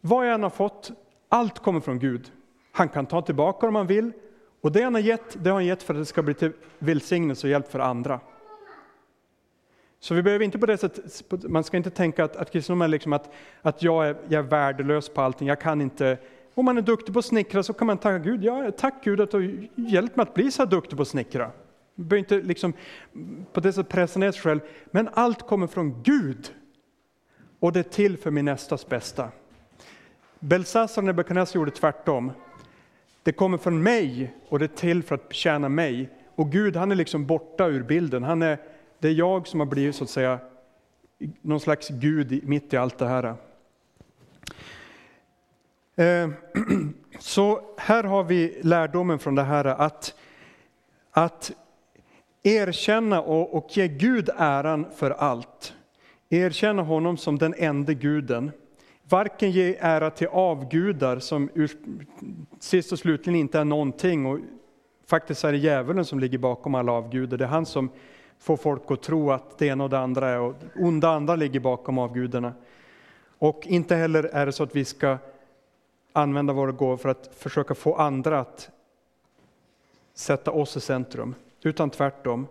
vad 0.00 0.26
jag 0.26 0.34
än 0.34 0.42
har 0.42 0.50
fått, 0.50 0.92
allt 1.28 1.58
kommer 1.58 1.80
från 1.80 1.98
Gud. 1.98 2.32
Han 2.72 2.88
kan 2.88 3.06
ta 3.06 3.22
tillbaka 3.22 3.66
om 3.66 3.74
han 3.74 3.86
vill, 3.86 4.12
och 4.60 4.72
det 4.72 4.82
han 4.82 4.94
har 4.94 5.00
gett, 5.00 5.44
det 5.44 5.50
har 5.50 5.54
han 5.54 5.66
gett 5.66 5.82
för 5.82 5.94
att 5.94 6.00
det 6.00 6.06
ska 6.06 6.22
bli 6.22 6.34
till 6.34 6.52
välsignelse 6.78 7.46
och 7.46 7.50
hjälp 7.50 7.70
för 7.70 7.78
andra. 7.78 8.20
Så 10.00 10.14
vi 10.14 10.22
behöver 10.22 10.44
inte 10.44 10.58
på 10.58 10.66
det 10.66 10.78
sättet, 10.78 11.22
man 11.50 11.64
ska 11.64 11.76
inte 11.76 11.90
tänka 11.90 12.24
att, 12.24 12.36
att 12.36 12.52
kristendom 12.52 12.82
är 12.82 12.88
liksom 12.88 13.12
att, 13.12 13.32
att 13.62 13.82
jag, 13.82 14.08
är, 14.08 14.16
jag 14.28 14.44
är 14.44 14.48
värdelös 14.48 15.08
på 15.08 15.20
allting, 15.20 15.48
jag 15.48 15.60
kan 15.60 15.80
inte. 15.80 16.18
Om 16.54 16.64
man 16.64 16.78
är 16.78 16.82
duktig 16.82 17.12
på 17.12 17.18
att 17.18 17.24
snickra 17.24 17.62
så 17.62 17.72
kan 17.72 17.86
man 17.86 17.98
tacka 17.98 18.18
Gud, 18.18 18.44
ja, 18.44 18.70
tack 18.70 19.04
Gud 19.04 19.20
att 19.20 19.30
du 19.30 19.68
hjälpt 19.74 20.16
mig 20.16 20.22
att 20.22 20.34
bli 20.34 20.50
så 20.50 20.62
här 20.62 20.70
duktig 20.70 20.96
på 20.96 21.02
att 21.02 21.08
snickra. 21.08 21.50
Man 21.94 22.08
behöver 22.08 22.18
inte 22.18 22.46
liksom 22.48 22.72
på 23.52 23.60
det 23.60 23.72
sättet 23.72 23.92
pressa 23.92 24.18
ner 24.18 24.32
sig 24.32 24.42
själv, 24.42 24.60
men 24.90 25.08
allt 25.12 25.46
kommer 25.46 25.66
från 25.66 26.02
Gud. 26.02 26.52
Och 27.60 27.72
det 27.72 27.78
är 27.78 27.82
till 27.82 28.16
för 28.16 28.30
min 28.30 28.44
nästas 28.44 28.88
bästa. 28.88 29.28
Belsassar 30.40 31.02
och 31.02 31.06
Nebukadnessar 31.06 31.58
gjorde 31.58 31.70
tvärtom. 31.70 32.32
Det 33.22 33.32
kommer 33.32 33.58
från 33.58 33.82
mig 33.82 34.34
och 34.48 34.58
det 34.58 34.64
är 34.64 34.76
till 34.76 35.02
för 35.02 35.14
att 35.14 35.32
tjäna 35.34 35.68
mig. 35.68 36.10
Och 36.34 36.52
Gud 36.52 36.76
han 36.76 36.90
är 36.90 36.96
liksom 36.96 37.26
borta 37.26 37.66
ur 37.66 37.82
bilden. 37.82 38.22
Han 38.22 38.42
är, 38.42 38.58
det 38.98 39.08
är 39.08 39.12
jag 39.12 39.46
som 39.46 39.60
har 39.60 39.66
blivit 39.66 39.96
så 39.96 40.04
att 40.04 40.10
säga 40.10 40.38
någon 41.42 41.60
slags 41.60 41.88
Gud 41.88 42.48
mitt 42.48 42.72
i 42.72 42.76
allt 42.76 42.98
det 42.98 43.08
här. 43.08 43.34
Eh, 45.96 46.30
så 47.18 47.60
här 47.76 48.04
har 48.04 48.24
vi 48.24 48.60
lärdomen 48.62 49.18
från 49.18 49.34
det 49.34 49.42
här 49.42 49.64
att, 49.64 50.14
att 51.10 51.52
erkänna 52.42 53.20
och, 53.20 53.54
och 53.54 53.76
ge 53.76 53.88
Gud 53.88 54.30
äran 54.36 54.86
för 54.96 55.10
allt. 55.10 55.74
Erkänna 56.28 56.82
honom 56.82 57.16
som 57.16 57.38
den 57.38 57.54
enda 57.58 57.92
guden. 57.92 58.50
Varken 59.08 59.50
ge 59.50 59.76
ära 59.80 60.10
till 60.10 60.28
avgudar 60.28 61.18
som 61.18 61.50
ur, 61.54 61.70
sist 62.58 62.92
och 62.92 62.98
slutligen 62.98 63.40
inte 63.40 63.58
är 63.58 63.64
någonting. 63.64 64.26
Och 64.26 64.38
faktiskt 65.06 65.44
är 65.44 65.52
det 65.52 65.58
djävulen 65.58 66.04
som 66.04 66.20
ligger 66.20 66.38
bakom 66.38 66.74
alla 66.74 66.92
avgudar. 66.92 67.36
Det 67.38 67.44
är 67.44 67.48
han 67.48 67.66
som 67.66 67.90
få 68.38 68.56
folk 68.56 68.82
att 68.90 69.02
tro 69.02 69.30
att 69.30 69.58
det 69.58 69.66
ena 69.66 69.84
och 69.84 69.90
det 69.90 69.98
andra 69.98 70.28
är 70.28 70.40
och 70.40 70.54
onda 70.76 71.08
andra 71.08 71.36
ligger 71.36 71.60
bakom 71.60 71.98
avgudarna. 71.98 72.52
Och 73.38 73.66
inte 73.66 73.96
heller 73.96 74.22
är 74.22 74.46
det 74.46 74.52
så 74.52 74.62
att 74.62 74.76
vi 74.76 74.84
ska 74.84 75.18
använda 76.12 76.52
våra 76.52 76.72
gåvor 76.72 76.96
för 76.96 77.08
att 77.08 77.30
försöka 77.34 77.74
få 77.74 77.94
andra 77.94 78.40
att 78.40 78.70
sätta 80.14 80.50
oss 80.50 80.76
i 80.76 80.80
centrum. 80.80 81.34
Utan 81.62 81.90
tvärtom. 81.90 82.46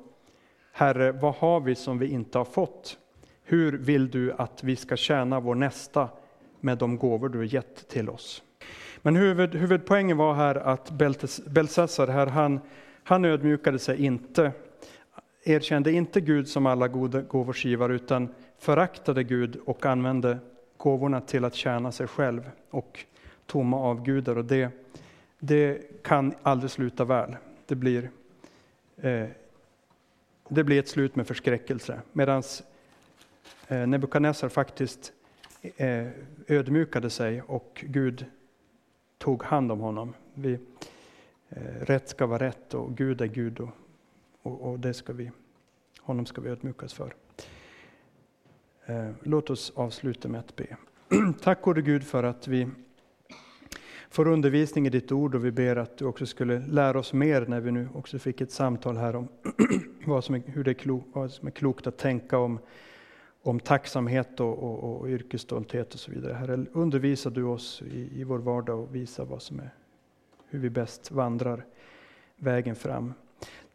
Herre, 0.71 1.12
vad 1.12 1.36
har 1.36 1.60
vi 1.60 1.76
som 1.76 2.00
vi 2.00 2.08
inte 2.08 2.38
har 2.38 2.45
fått? 2.45 2.97
Hur 3.43 3.78
vill 3.78 4.10
du 4.10 4.34
att 4.34 4.63
vi 4.63 4.76
ska 4.76 4.95
tjäna 4.95 5.39
vår 5.39 5.56
nästa 5.56 6.10
med 6.60 6.78
de 6.78 6.97
gåvor 6.97 7.30
du 7.30 7.38
har 7.38 7.45
gett 7.45 7.88
till 7.88 8.10
oss. 8.10 8.43
Men 9.02 9.15
huvud, 9.15 9.56
huvudpoängen 9.56 10.17
var 10.17 10.34
här 10.34 10.56
att 10.56 10.91
Belsassar, 11.45 12.08
här, 12.08 12.28
han, 12.28 12.60
han 13.04 13.26
ödmjukade 13.26 13.80
sig 13.80 14.06
inte, 14.06 14.52
erkände 15.48 15.92
inte 15.92 16.22
Gud 16.22 16.48
som 16.48 16.66
alla 16.66 16.88
goda 16.88 17.22
gåvors 17.22 17.66
givare, 17.66 17.96
utan 17.96 18.30
föraktade 18.58 19.24
Gud 19.24 19.56
och 19.66 19.86
använde 19.86 20.38
gåvorna 20.78 21.22
till 21.22 21.46
att 21.46 21.56
tjäna 21.56 21.92
sig 21.92 22.08
själv 22.08 22.50
och 22.70 23.06
tomma 23.46 23.78
avgudar. 23.78 24.38
Och 24.38 24.46
det, 24.46 24.70
det 25.40 25.82
kan 26.04 26.34
aldrig 26.44 26.72
sluta 26.72 27.06
väl. 27.06 27.36
Det 27.66 27.76
blir, 27.76 28.10
eh, 28.98 29.26
det 30.50 30.64
blir 30.64 30.80
ett 30.80 30.88
slut 30.88 31.16
med 31.16 31.28
förskräckelse. 31.28 32.02
Medan 32.12 32.44
eh, 33.68 33.88
Nebukadnessar 33.88 34.50
faktiskt 34.50 35.14
eh, 35.78 36.08
ödmjukade 36.48 37.10
sig 37.10 37.42
och 37.42 37.86
Gud 37.88 38.26
tog 39.18 39.44
hand 39.44 39.72
om 39.72 39.80
honom. 39.80 40.14
Vi, 40.34 40.54
eh, 41.50 41.62
rätt 41.82 42.10
ska 42.10 42.26
vara 42.26 42.48
rätt 42.48 42.74
och 42.74 42.98
Gud 42.98 43.22
är 43.22 43.26
Gud 43.26 43.60
och, 43.60 43.70
och, 44.48 44.72
och 44.72 44.80
det 44.80 44.94
ska 44.94 45.14
vi, 45.14 45.32
honom 46.00 46.26
ska 46.26 46.42
vi 46.42 46.50
ödmjukas 46.50 46.94
för. 46.94 47.14
Eh, 48.86 49.10
låt 49.24 49.50
oss 49.50 49.74
avsluta 49.76 50.28
med 50.28 50.40
att 50.40 50.56
be. 50.56 50.78
Tack 51.42 51.62
gode 51.62 51.82
Gud 51.82 52.04
för 52.04 52.24
att 52.24 52.48
vi 52.48 52.68
får 54.10 54.28
undervisning 54.28 54.88
i 54.88 54.90
ditt 54.90 55.12
ord 55.12 55.36
och 55.36 55.46
vi 55.46 55.52
ber 55.52 55.76
att 55.76 55.98
du 55.98 56.06
också 56.06 56.26
skulle 56.26 56.60
lära 56.60 57.00
oss 57.00 57.14
mer 57.14 57.46
när 57.46 57.60
vi 57.60 57.72
nu 57.72 57.90
också 57.94 58.20
fick 58.20 58.42
ett 58.42 58.52
samtal 58.52 58.98
här 58.98 59.16
om 59.16 59.28
vad 60.06 60.24
som 60.24 60.36
är, 60.36 60.42
hur 60.46 60.64
det 60.64 60.72
är, 60.72 60.74
klok, 60.74 61.06
vad 61.14 61.32
som 61.32 61.48
är 61.48 61.52
klokt 61.52 61.88
att 61.88 61.98
tänka 61.98 62.38
om, 62.38 62.60
om 63.42 63.60
tacksamhet 63.60 64.40
och, 64.40 64.58
och, 64.64 64.84
och 64.84 65.08
yrkesstolthet 65.08 65.94
och 65.94 66.00
så 66.00 66.12
vidare. 66.12 66.34
Herre, 66.34 66.66
undervisa 66.72 67.30
du 67.30 67.44
oss 67.44 67.82
i, 67.82 68.22
i 68.22 68.24
vår 68.24 68.40
vardag 68.40 68.80
och 68.80 68.96
visa 68.96 69.24
vad 69.24 69.42
som 69.42 69.60
är, 69.60 69.70
hur 70.50 70.60
vi 70.60 70.70
bäst 70.70 71.12
vandrar 71.12 71.66
vägen 72.36 72.76
fram. 72.76 73.14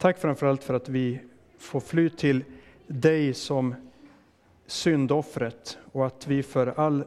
Tack 0.02 0.18
framförallt 0.18 0.64
för 0.64 0.74
att 0.74 0.88
vi 0.88 1.20
får 1.58 1.80
fly 1.80 2.10
till 2.10 2.44
dig 2.86 3.34
som 3.34 3.74
syndoffret 4.66 5.78
och 5.92 6.06
att 6.06 6.26
vi 6.26 6.42
för 6.42 6.66
all 6.66 7.04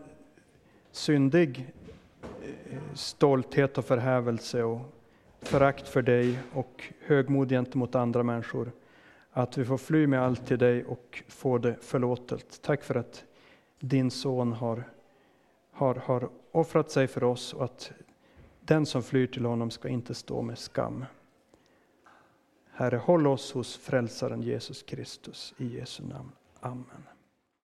syndig 0.91 1.73
eh, 2.43 2.79
stolthet 2.93 3.77
och 3.77 3.86
förhävelse 3.86 4.63
och 4.63 4.79
förakt 5.41 5.88
för 5.88 6.01
dig 6.01 6.39
och 6.53 6.84
högmod 7.05 7.49
gentemot 7.49 7.95
andra 7.95 8.23
människor, 8.23 8.71
att 9.31 9.58
vi 9.58 9.65
får 9.65 9.77
fly 9.77 10.08
med 10.08 10.21
allt 10.21 10.47
till 10.47 10.60
dig 10.60 10.86
och 10.86 11.23
få 11.27 11.58
det 11.58 11.75
förlåtet. 11.81 12.60
Tack 12.62 12.84
för 12.84 12.95
att 12.95 13.23
din 13.79 14.12
son 14.12 14.53
har, 14.53 14.84
har, 15.71 15.95
har 15.95 16.29
offrat 16.51 16.91
sig 16.91 17.08
för 17.08 17.23
oss 17.23 17.53
och 17.53 17.63
att 17.63 17.91
den 18.62 18.86
som 18.86 19.03
flyr 19.03 19.27
till 19.27 19.45
honom 19.45 19.71
ska 19.71 19.89
inte 19.89 20.13
stå 20.13 20.41
med 20.41 20.58
skam. 20.58 21.05
Herre, 22.77 22.97
håll 22.97 23.27
oss 23.27 23.51
hos 23.51 23.77
frälsaren 23.77 24.41
Jesus 24.41 24.83
Kristus. 24.83 25.53
I 25.57 25.65
Jesu 25.65 26.03
namn. 26.03 26.31
Amen. 26.59 27.14